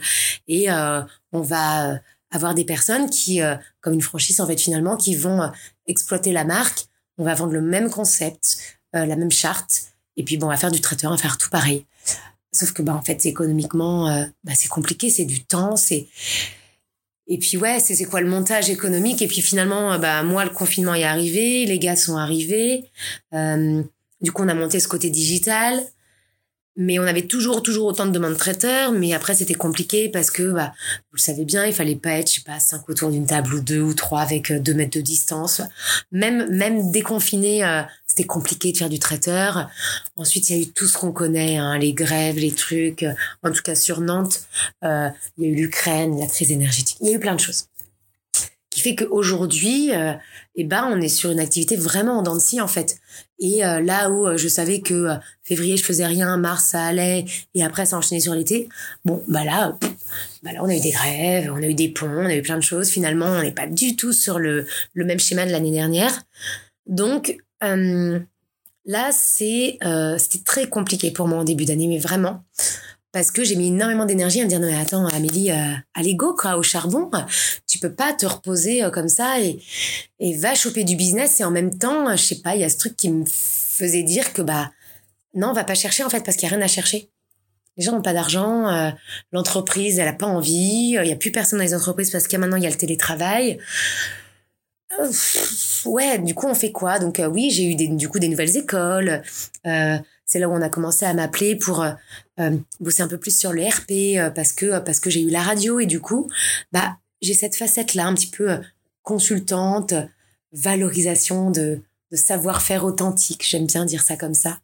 Et 0.48 0.68
on 0.70 1.40
va 1.40 2.00
avoir 2.32 2.54
des 2.54 2.64
personnes 2.64 3.08
qui, 3.08 3.40
comme 3.80 3.94
une 3.94 4.02
franchise, 4.02 4.40
en 4.40 4.46
fait, 4.46 4.60
finalement, 4.60 4.96
qui 4.96 5.14
vont 5.14 5.50
exploiter 5.86 6.32
la 6.32 6.44
marque. 6.44 6.86
On 7.18 7.24
va 7.24 7.34
vendre 7.34 7.52
le 7.52 7.62
même 7.62 7.88
concept, 7.88 8.58
la 8.92 9.16
même 9.16 9.30
charte. 9.30 9.84
Et 10.16 10.24
puis, 10.24 10.38
bon, 10.38 10.46
on 10.46 10.50
va 10.50 10.56
faire 10.56 10.72
du 10.72 10.80
traiteur, 10.80 11.12
on 11.12 11.14
va 11.14 11.22
faire 11.22 11.38
tout 11.38 11.50
pareil. 11.50 11.84
Sauf 12.56 12.72
que 12.72 12.82
bah 12.82 12.94
en 12.94 13.02
fait 13.02 13.24
économiquement 13.26 14.08
euh, 14.08 14.24
bah, 14.44 14.52
c'est 14.54 14.68
compliqué, 14.68 15.10
c'est 15.10 15.24
du 15.24 15.44
temps, 15.44 15.76
c'est 15.76 16.08
et 17.28 17.38
puis 17.38 17.56
ouais, 17.56 17.80
c'est 17.80 18.04
quoi 18.04 18.20
le 18.20 18.28
montage 18.28 18.70
économique? 18.70 19.20
Et 19.20 19.26
puis 19.26 19.42
finalement 19.42 19.92
euh, 19.92 19.98
bah 19.98 20.22
moi 20.22 20.44
le 20.44 20.50
confinement 20.50 20.94
est 20.94 21.04
arrivé, 21.04 21.66
les 21.66 21.78
gars 21.78 21.96
sont 21.96 22.16
arrivés. 22.16 22.90
Euh, 23.34 23.82
du 24.20 24.32
coup 24.32 24.42
on 24.42 24.48
a 24.48 24.54
monté 24.54 24.80
ce 24.80 24.88
côté 24.88 25.10
digital 25.10 25.82
mais 26.76 26.98
on 26.98 27.04
avait 27.04 27.26
toujours 27.26 27.62
toujours 27.62 27.86
autant 27.86 28.06
de 28.06 28.10
demandes 28.10 28.36
traiteurs 28.36 28.92
mais 28.92 29.14
après 29.14 29.34
c'était 29.34 29.54
compliqué 29.54 30.08
parce 30.08 30.30
que 30.30 30.52
bah 30.52 30.72
vous 31.10 31.16
le 31.16 31.20
savez 31.20 31.44
bien 31.44 31.64
il 31.64 31.72
fallait 31.72 31.96
pas 31.96 32.10
être 32.10 32.28
je 32.28 32.36
sais 32.36 32.40
pas 32.44 32.60
cinq 32.60 32.88
autour 32.88 33.10
d'une 33.10 33.26
table 33.26 33.54
ou 33.54 33.60
deux 33.60 33.80
ou 33.80 33.94
trois 33.94 34.20
avec 34.20 34.50
euh, 34.50 34.58
deux 34.58 34.74
mètres 34.74 34.96
de 34.96 35.02
distance. 35.02 35.62
Même 36.12 36.48
même 36.50 36.90
déconfiné 36.90 37.64
euh, 37.64 37.82
c'était 38.06 38.24
compliqué 38.24 38.72
de 38.72 38.76
faire 38.76 38.88
du 38.88 38.98
traiteur. 38.98 39.70
Ensuite 40.16 40.50
il 40.50 40.56
y 40.56 40.58
a 40.60 40.62
eu 40.62 40.72
tout 40.72 40.86
ce 40.86 40.98
qu'on 40.98 41.12
connaît 41.12 41.56
hein, 41.56 41.78
les 41.78 41.92
grèves 41.92 42.38
les 42.38 42.52
trucs 42.52 43.04
en 43.42 43.50
tout 43.50 43.62
cas 43.62 43.74
sur 43.74 44.00
Nantes 44.00 44.46
euh, 44.84 45.08
il 45.38 45.44
y 45.44 45.46
a 45.48 45.50
eu 45.50 45.54
l'Ukraine 45.54 46.18
la 46.20 46.26
crise 46.26 46.52
énergétique. 46.52 46.98
Il 47.00 47.08
y 47.08 47.12
a 47.12 47.16
eu 47.16 47.20
plein 47.20 47.34
de 47.34 47.40
choses 47.40 47.66
qu'aujourd'hui, 48.94 49.92
euh, 49.92 50.12
eh 50.54 50.64
ben, 50.64 50.88
on 50.90 51.00
est 51.00 51.08
sur 51.08 51.30
une 51.30 51.40
activité 51.40 51.76
vraiment 51.76 52.18
en 52.18 52.22
dents 52.22 52.34
de 52.34 52.40
scie, 52.40 52.60
en 52.60 52.68
fait. 52.68 52.98
Et 53.38 53.64
euh, 53.64 53.80
là 53.80 54.10
où 54.10 54.26
euh, 54.26 54.36
je 54.36 54.48
savais 54.48 54.80
que 54.80 54.94
euh, 54.94 55.14
février, 55.42 55.76
je 55.76 55.84
faisais 55.84 56.06
rien, 56.06 56.36
mars, 56.36 56.66
ça 56.66 56.84
allait, 56.84 57.24
et 57.54 57.64
après, 57.64 57.86
ça 57.86 57.98
enchaînait 57.98 58.20
sur 58.20 58.34
l'été, 58.34 58.68
bon, 59.04 59.22
bah 59.28 59.44
là, 59.44 59.78
bah 60.42 60.52
là, 60.52 60.60
on 60.62 60.68
a 60.68 60.74
eu 60.74 60.80
des 60.80 60.90
grèves, 60.90 61.52
on 61.52 61.62
a 61.62 61.66
eu 61.66 61.74
des 61.74 61.88
ponts, 61.88 62.06
on 62.08 62.26
a 62.26 62.34
eu 62.34 62.42
plein 62.42 62.56
de 62.56 62.62
choses. 62.62 62.88
Finalement, 62.88 63.26
on 63.26 63.42
n'est 63.42 63.52
pas 63.52 63.66
du 63.66 63.96
tout 63.96 64.12
sur 64.12 64.38
le, 64.38 64.66
le 64.94 65.04
même 65.04 65.18
schéma 65.18 65.44
de 65.44 65.50
l'année 65.50 65.72
dernière. 65.72 66.22
Donc, 66.86 67.36
là, 67.60 69.10
c'est 69.12 69.78
c'était 70.18 70.44
très 70.44 70.68
compliqué 70.68 71.10
pour 71.10 71.26
moi 71.26 71.38
en 71.38 71.44
début 71.44 71.64
d'année, 71.64 71.88
mais 71.88 71.98
vraiment 71.98 72.44
parce 73.16 73.30
que 73.30 73.44
j'ai 73.44 73.56
mis 73.56 73.68
énormément 73.68 74.04
d'énergie 74.04 74.42
à 74.42 74.44
me 74.44 74.48
dire 74.50 74.60
non 74.60 74.66
mais 74.66 74.76
attends 74.76 75.06
Amélie 75.06 75.50
euh, 75.50 75.72
à 75.94 76.02
l'ego 76.02 76.34
quoi 76.34 76.58
au 76.58 76.62
charbon 76.62 77.10
tu 77.66 77.78
peux 77.78 77.94
pas 77.94 78.12
te 78.12 78.26
reposer 78.26 78.84
euh, 78.84 78.90
comme 78.90 79.08
ça 79.08 79.40
et 79.40 79.58
et 80.20 80.36
va 80.36 80.54
choper 80.54 80.84
du 80.84 80.96
business 80.96 81.40
et 81.40 81.44
en 81.44 81.50
même 81.50 81.78
temps 81.78 82.14
je 82.14 82.22
sais 82.22 82.42
pas 82.42 82.56
il 82.56 82.60
y 82.60 82.64
a 82.64 82.68
ce 82.68 82.76
truc 82.76 82.94
qui 82.94 83.08
me 83.08 83.24
faisait 83.24 84.02
dire 84.02 84.34
que 84.34 84.42
bah 84.42 84.70
non 85.32 85.48
on 85.48 85.52
va 85.54 85.64
pas 85.64 85.74
chercher 85.74 86.04
en 86.04 86.10
fait 86.10 86.26
parce 86.26 86.36
qu'il 86.36 86.46
y 86.46 86.52
a 86.52 86.54
rien 86.54 86.62
à 86.62 86.68
chercher. 86.68 87.08
Les 87.78 87.84
gens 87.84 87.92
n'ont 87.92 88.02
pas 88.02 88.12
d'argent 88.12 88.68
euh, 88.68 88.90
l'entreprise 89.32 89.98
elle 89.98 90.08
a 90.08 90.12
pas 90.12 90.26
envie 90.26 90.98
il 91.00 91.08
y 91.08 91.12
a 91.12 91.16
plus 91.16 91.32
personne 91.32 91.58
dans 91.58 91.64
les 91.64 91.74
entreprises 91.74 92.10
parce 92.10 92.28
que 92.28 92.36
maintenant 92.36 92.58
il 92.58 92.64
y 92.64 92.66
a 92.66 92.70
le 92.70 92.76
télétravail. 92.76 93.58
Ouais 95.86 96.18
du 96.18 96.34
coup 96.34 96.48
on 96.48 96.54
fait 96.54 96.70
quoi? 96.70 96.98
Donc 96.98 97.22
oui 97.32 97.48
j'ai 97.50 97.64
eu 97.64 97.76
des, 97.76 97.88
du 97.88 98.10
coup 98.10 98.18
des 98.18 98.28
nouvelles 98.28 98.58
écoles 98.58 99.22
c'est 100.26 100.40
là 100.40 100.48
où 100.48 100.52
on 100.52 100.60
a 100.60 100.68
commencé 100.68 101.06
à 101.06 101.14
m'appeler 101.14 101.56
pour 101.56 101.82
euh, 101.82 101.92
euh, 102.40 102.56
bosser 102.80 103.02
un 103.02 103.08
peu 103.08 103.18
plus 103.18 103.36
sur 103.36 103.52
le 103.52 103.62
RP 103.62 104.18
euh, 104.18 104.30
parce 104.30 104.52
que 104.52 104.80
parce 104.80 105.00
que 105.00 105.08
j'ai 105.08 105.22
eu 105.22 105.30
la 105.30 105.40
radio 105.42 105.78
et 105.80 105.86
du 105.86 106.00
coup 106.00 106.28
bah 106.72 106.98
j'ai 107.22 107.32
cette 107.32 107.56
facette 107.56 107.94
là 107.94 108.06
un 108.06 108.14
petit 108.14 108.26
peu 108.26 108.58
consultante 109.02 109.94
valorisation 110.52 111.50
de, 111.50 111.80
de 112.10 112.16
savoir-faire 112.16 112.84
authentique 112.84 113.46
j'aime 113.48 113.66
bien 113.66 113.84
dire 113.84 114.02
ça 114.02 114.16
comme 114.16 114.34
ça 114.34 114.58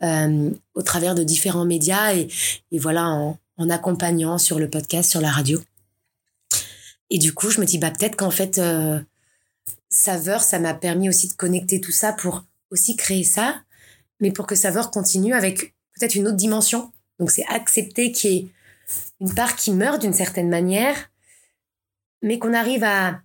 au 0.00 0.82
travers 0.82 1.16
de 1.16 1.24
différents 1.24 1.66
médias 1.66 2.14
et, 2.14 2.28
et 2.70 2.78
voilà 2.78 3.08
en, 3.08 3.38
en, 3.56 3.70
accompagnant 3.70 4.38
sur 4.38 4.60
le 4.60 4.70
podcast 4.70 5.10
sur 5.10 5.20
la 5.20 5.30
radio. 5.30 5.60
Et 7.10 7.18
du 7.18 7.34
coup 7.34 7.50
je 7.50 7.60
me 7.60 7.66
dis 7.66 7.78
bah 7.78 7.90
peut-être 7.90 8.16
qu'en 8.16 8.30
fait 8.30 8.60
saveur 9.88 10.42
ça 10.42 10.58
m'a 10.60 10.74
permis 10.74 11.08
aussi 11.08 11.28
de 11.28 11.34
connecter 11.34 11.80
tout 11.80 11.92
ça 11.92 12.12
pour 12.12 12.44
aussi 12.70 12.94
créer 12.94 13.24
ça 13.24 13.62
mais 14.20 14.32
pour 14.32 14.46
que 14.46 14.54
Saveur 14.54 14.90
continue 14.90 15.34
avec 15.34 15.74
peut-être 15.94 16.14
une 16.14 16.26
autre 16.26 16.36
dimension. 16.36 16.92
Donc 17.18 17.30
c'est 17.30 17.46
accepter 17.46 18.12
qu'il 18.12 18.32
y 18.32 18.36
ait 18.36 18.48
une 19.20 19.34
part 19.34 19.56
qui 19.56 19.72
meurt 19.72 20.00
d'une 20.00 20.12
certaine 20.12 20.48
manière, 20.48 21.10
mais 22.22 22.38
qu'on 22.38 22.54
arrive 22.54 22.84
à, 22.84 23.20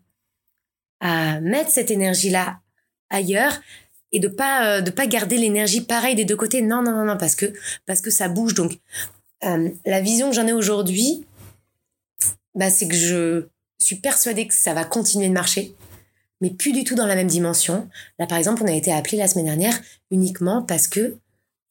mettre 1.41 1.69
cette 1.69 1.91
énergie-là 1.91 2.61
ailleurs 3.09 3.59
et 4.13 4.21
de 4.21 4.29
pas 4.29 4.77
euh, 4.77 4.81
de 4.81 4.89
pas 4.89 5.05
garder 5.05 5.37
l'énergie 5.37 5.81
pareille 5.81 6.15
des 6.15 6.23
deux 6.23 6.37
côtés. 6.37 6.61
Non, 6.61 6.81
non, 6.81 6.93
non, 6.93 7.03
non, 7.03 7.17
parce 7.17 7.35
que 7.35 7.51
parce 7.85 7.99
que 7.99 8.09
ça 8.09 8.29
bouge. 8.29 8.53
Donc 8.53 8.79
euh, 9.43 9.69
la 9.85 9.99
vision 9.99 10.29
que 10.29 10.35
j'en 10.35 10.47
ai 10.47 10.53
aujourd'hui, 10.53 11.25
bah, 12.55 12.69
c'est 12.69 12.87
que 12.87 12.95
je 12.95 13.47
suis 13.79 13.97
persuadée 13.97 14.47
que 14.47 14.53
ça 14.53 14.73
va 14.73 14.85
continuer 14.85 15.27
de 15.27 15.33
marcher 15.33 15.75
mais 16.43 16.49
plus 16.49 16.73
du 16.73 16.83
tout 16.83 16.93
dans 16.93 17.05
la 17.05 17.15
même 17.15 17.29
dimension. 17.29 17.87
Là, 18.19 18.27
par 18.27 18.37
exemple, 18.37 18.63
on 18.63 18.67
a 18.67 18.73
été 18.73 18.91
appelé 18.91 19.15
la 19.17 19.29
semaine 19.29 19.45
dernière 19.45 19.79
uniquement 20.11 20.61
parce 20.61 20.89
que 20.89 21.15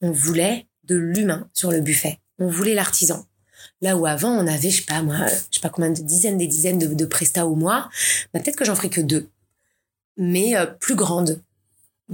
on 0.00 0.10
voulait 0.10 0.66
de 0.84 0.96
l'humain 0.96 1.46
sur 1.52 1.70
le 1.70 1.82
buffet. 1.82 2.20
On 2.38 2.48
voulait 2.48 2.72
l'artisan. 2.72 3.26
Là 3.82 3.98
où 3.98 4.06
avant, 4.06 4.30
on 4.30 4.46
avait, 4.46 4.70
je 4.70 4.78
sais 4.78 4.86
pas 4.86 5.02
moi, 5.02 5.26
je 5.26 5.56
sais 5.56 5.60
pas 5.60 5.68
combien 5.68 5.90
de 5.90 6.00
dizaines 6.00 6.38
des 6.38 6.46
dizaines 6.46 6.78
de, 6.78 6.86
de 6.86 7.04
prestats 7.04 7.46
au 7.46 7.54
mois, 7.54 7.90
bah, 8.32 8.40
peut-être 8.40 8.56
que 8.56 8.64
j'en 8.64 8.74
ferai 8.74 8.88
que 8.88 9.02
deux, 9.02 9.28
mais 10.16 10.56
euh, 10.56 10.64
plus 10.64 10.94
grandes 10.94 11.42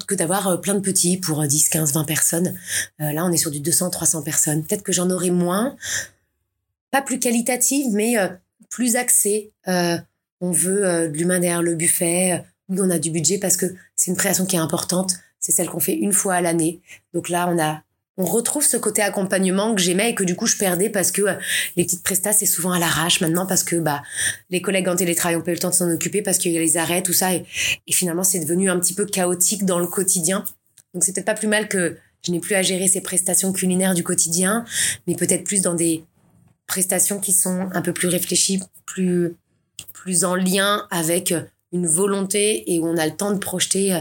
que 0.09 0.17
d'avoir 0.17 0.49
euh, 0.49 0.57
plein 0.57 0.75
de 0.75 0.81
petits 0.81 1.17
pour 1.17 1.41
10, 1.47 1.69
15, 1.69 1.93
20 1.93 2.05
personnes. 2.05 2.59
Euh, 3.01 3.13
là, 3.13 3.25
on 3.25 3.31
est 3.31 3.37
sur 3.37 3.53
du 3.53 3.61
200, 3.61 3.91
300 3.91 4.23
personnes. 4.23 4.65
Peut-être 4.65 4.83
que 4.83 4.93
j'en 4.93 5.11
aurai 5.11 5.31
moins, 5.31 5.77
pas 6.91 7.03
plus 7.03 7.21
qualitative, 7.21 7.93
mais 7.93 8.17
plus 8.69 8.97
axée 8.97 9.53
on 10.41 10.51
veut 10.51 11.09
de 11.09 11.17
l'humain 11.17 11.41
derrière 11.41 11.63
le 11.63 11.75
buffet, 11.75 12.45
oui, 12.69 12.79
on 12.81 12.91
a 12.91 12.99
du 12.99 13.11
budget 13.11 13.39
parce 13.39 13.57
que 13.57 13.67
c'est 13.97 14.11
une 14.11 14.17
création 14.17 14.47
qui 14.47 14.57
est 14.57 14.61
importante. 14.61 15.15
C'est 15.41 15.53
celle 15.53 15.69
qu'on 15.69 15.81
fait 15.81 15.95
une 15.95 16.13
fois 16.13 16.35
à 16.35 16.41
l'année. 16.41 16.81
Donc 17.15 17.29
là, 17.29 17.49
on 17.49 17.59
a 17.59 17.83
on 18.21 18.25
retrouve 18.25 18.65
ce 18.65 18.77
côté 18.77 19.01
accompagnement 19.01 19.75
que 19.75 19.81
j'aimais 19.81 20.11
et 20.11 20.15
que 20.15 20.25
du 20.25 20.35
coup 20.35 20.47
je 20.47 20.57
perdais 20.57 20.91
parce 20.91 21.13
que 21.13 21.23
les 21.77 21.85
petites 21.85 22.03
prestas 22.03 22.33
c'est 22.33 22.47
souvent 22.47 22.73
à 22.73 22.79
l'arrache 22.81 23.21
maintenant 23.21 23.47
parce 23.47 23.63
que 23.63 23.77
bah 23.77 24.03
les 24.51 24.61
collègues 24.61 24.89
en 24.89 24.97
télétravail 24.97 25.37
ont 25.37 25.41
pas 25.41 25.53
eu 25.53 25.55
le 25.55 25.61
temps 25.61 25.71
de 25.71 25.75
s'en 25.75 25.89
occuper 25.89 26.21
parce 26.21 26.39
qu'il 26.39 26.51
y 26.51 26.57
a 26.57 26.61
les 26.61 26.77
arrêts 26.77 27.03
tout 27.03 27.13
ça 27.13 27.33
et, 27.33 27.47
et 27.87 27.93
finalement 27.93 28.25
c'est 28.25 28.41
devenu 28.41 28.71
un 28.71 28.81
petit 28.81 28.93
peu 28.93 29.07
chaotique 29.07 29.65
dans 29.65 29.79
le 29.79 29.87
quotidien 29.87 30.45
donc 30.95 31.05
c'est 31.05 31.13
peut-être 31.13 31.27
pas 31.27 31.35
plus 31.35 31.47
mal 31.47 31.69
que 31.69 31.97
je 32.27 32.33
n'ai 32.33 32.41
plus 32.41 32.57
à 32.57 32.63
gérer 32.63 32.89
ces 32.89 33.01
prestations 33.01 33.53
culinaires 33.53 33.95
du 33.95 34.03
quotidien 34.03 34.65
mais 35.07 35.15
peut-être 35.15 35.45
plus 35.45 35.63
dans 35.63 35.75
des 35.75 36.03
prestations 36.67 37.21
qui 37.21 37.33
sont 37.33 37.69
un 37.73 37.83
peu 37.83 37.93
plus 37.93 38.09
réfléchies 38.09 38.61
plus 38.85 39.37
plus 39.93 40.25
en 40.25 40.35
lien 40.35 40.87
avec 40.91 41.35
une 41.73 41.87
volonté 41.87 42.73
et 42.73 42.79
où 42.81 42.87
on 42.87 42.97
a 42.97 43.07
le 43.07 43.15
temps 43.15 43.33
de 43.33 43.39
projeter 43.39 43.95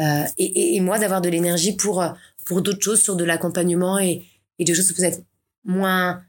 euh, 0.00 0.22
et, 0.38 0.76
et, 0.76 0.80
moi 0.80 0.98
d'avoir 0.98 1.20
de 1.20 1.28
l'énergie 1.28 1.74
pour 1.74 2.04
pour 2.44 2.62
d'autres 2.62 2.82
choses 2.82 3.02
sur 3.02 3.16
de 3.16 3.24
l'accompagnement 3.24 3.98
et, 3.98 4.26
et 4.58 4.64
des 4.64 4.74
choses 4.74 4.92
peut-être 4.92 5.20
moins 5.64 6.22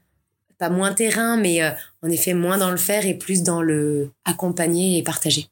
pas 0.58 0.70
moins 0.70 0.92
terrain 0.92 1.36
mais 1.36 1.62
euh, 1.62 1.70
en 2.02 2.08
effet 2.08 2.34
moins 2.34 2.58
dans 2.58 2.70
le 2.70 2.76
faire 2.76 3.06
et 3.06 3.14
plus 3.14 3.42
dans 3.42 3.62
le 3.62 4.10
accompagner 4.24 4.98
et 4.98 5.02
partager. 5.02 5.48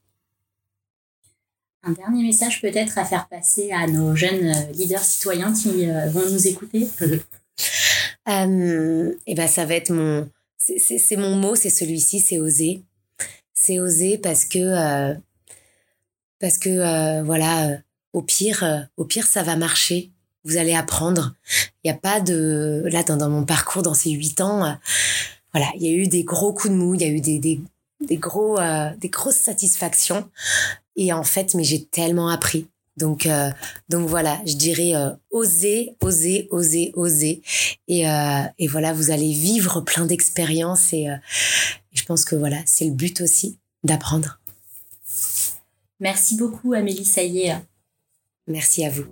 Un 1.83 1.93
dernier 1.93 2.25
message 2.25 2.61
peut-être 2.61 2.99
à 2.99 3.05
faire 3.05 3.29
passer 3.29 3.71
à 3.71 3.87
nos 3.87 4.17
jeunes 4.17 4.49
euh, 4.49 4.73
leaders 4.73 5.05
citoyens 5.05 5.53
qui 5.53 5.87
vont 5.87 6.31
nous 6.31 6.47
écouter. 6.47 6.89
Euh, 8.29 9.15
et 9.29 9.37
ben 9.37 9.47
ça 9.47 9.65
va 9.65 9.75
être 9.75 9.91
mon 9.91 10.29
c'est 10.59 11.17
mon 11.17 11.37
mot 11.37 11.55
c'est 11.55 11.71
celui-ci 11.71 12.19
c'est 12.19 12.41
oser 12.41 12.83
c'est 13.67 13.81
oser 13.81 14.19
parce 14.19 14.45
que 14.45 15.15
parce 16.41 16.59
que 16.59 17.23
voilà 17.23 17.79
au 18.13 18.23
pire 18.23 18.89
au 18.97 19.05
pire 19.05 19.27
ça 19.27 19.43
va 19.43 19.57
marcher 19.57 20.13
vous 20.47 20.57
allez 20.57 20.75
apprendre. 20.75 21.35
Il 21.83 21.91
n'y 21.91 21.97
a 21.97 21.99
pas 21.99 22.21
de... 22.21 22.85
Là, 22.87 23.03
dans, 23.03 23.29
mon 23.29 23.45
parcours, 23.45 23.83
dans 23.83 23.95
ces 23.95 24.11
huit 24.11 24.41
ans, 24.41 24.65
euh, 24.65 24.73
voilà, 25.53 25.69
il 25.75 25.83
y 25.83 25.89
a 25.89 25.93
eu 25.93 26.07
des 26.07 26.23
gros 26.23 26.53
coups 26.53 26.73
de 26.73 26.79
mou, 26.79 26.95
il 26.95 27.03
y 27.03 27.05
a 27.05 27.09
eu 27.09 27.21
des, 27.21 27.39
des, 27.39 28.17
gros, 28.17 28.59
euh, 28.59 28.91
des 28.99 29.09
grosses 29.09 29.41
satisfactions. 29.41 30.29
Et 30.95 31.13
en 31.13 31.25
fait, 31.25 31.55
mais 31.55 31.65
j'ai 31.65 31.85
tellement 31.85 32.29
appris. 32.29 32.69
Donc, 32.97 33.27
euh, 33.27 33.51
donc 33.89 34.09
voilà, 34.09 34.41
je 34.47 34.55
dirais 34.55 34.93
oser, 35.31 35.95
oser, 36.01 36.49
oser, 36.51 36.93
oser. 36.95 37.43
Et, 37.89 38.05
et 38.59 38.67
voilà, 38.69 38.93
vous 38.93 39.11
allez 39.11 39.33
vivre 39.33 39.81
plein 39.83 40.07
d'expériences. 40.07 40.93
Et, 40.93 41.05
et 41.05 41.17
je 41.93 42.05
pense 42.05 42.25
que 42.25 42.37
voilà, 42.37 42.59
c'est 42.65 42.87
le 42.87 42.93
but 42.93 43.21
aussi 43.21 43.59
d'apprendre. 43.85 44.41
Merci 46.01 46.37
beaucoup, 46.37 46.75
Amélie 46.75 47.05
Saillé. 47.05 47.55
Merci 48.47 48.85
à 48.85 48.91
vous. 48.91 49.05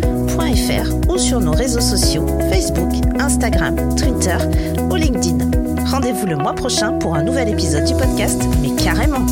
ou 1.10 1.18
sur 1.18 1.40
nos 1.40 1.52
réseaux 1.52 1.80
sociaux 1.80 2.24
Facebook, 2.50 2.90
Instagram, 3.18 3.76
Twitter 3.96 4.38
ou 4.90 4.94
LinkedIn. 4.94 5.50
Rendez-vous 5.86 6.24
le 6.26 6.36
mois 6.36 6.54
prochain 6.54 6.94
pour 6.94 7.16
un 7.16 7.22
nouvel 7.22 7.50
épisode 7.50 7.84
du 7.84 7.94
podcast, 7.94 8.42
mais 8.62 8.74
carrément 8.82 9.26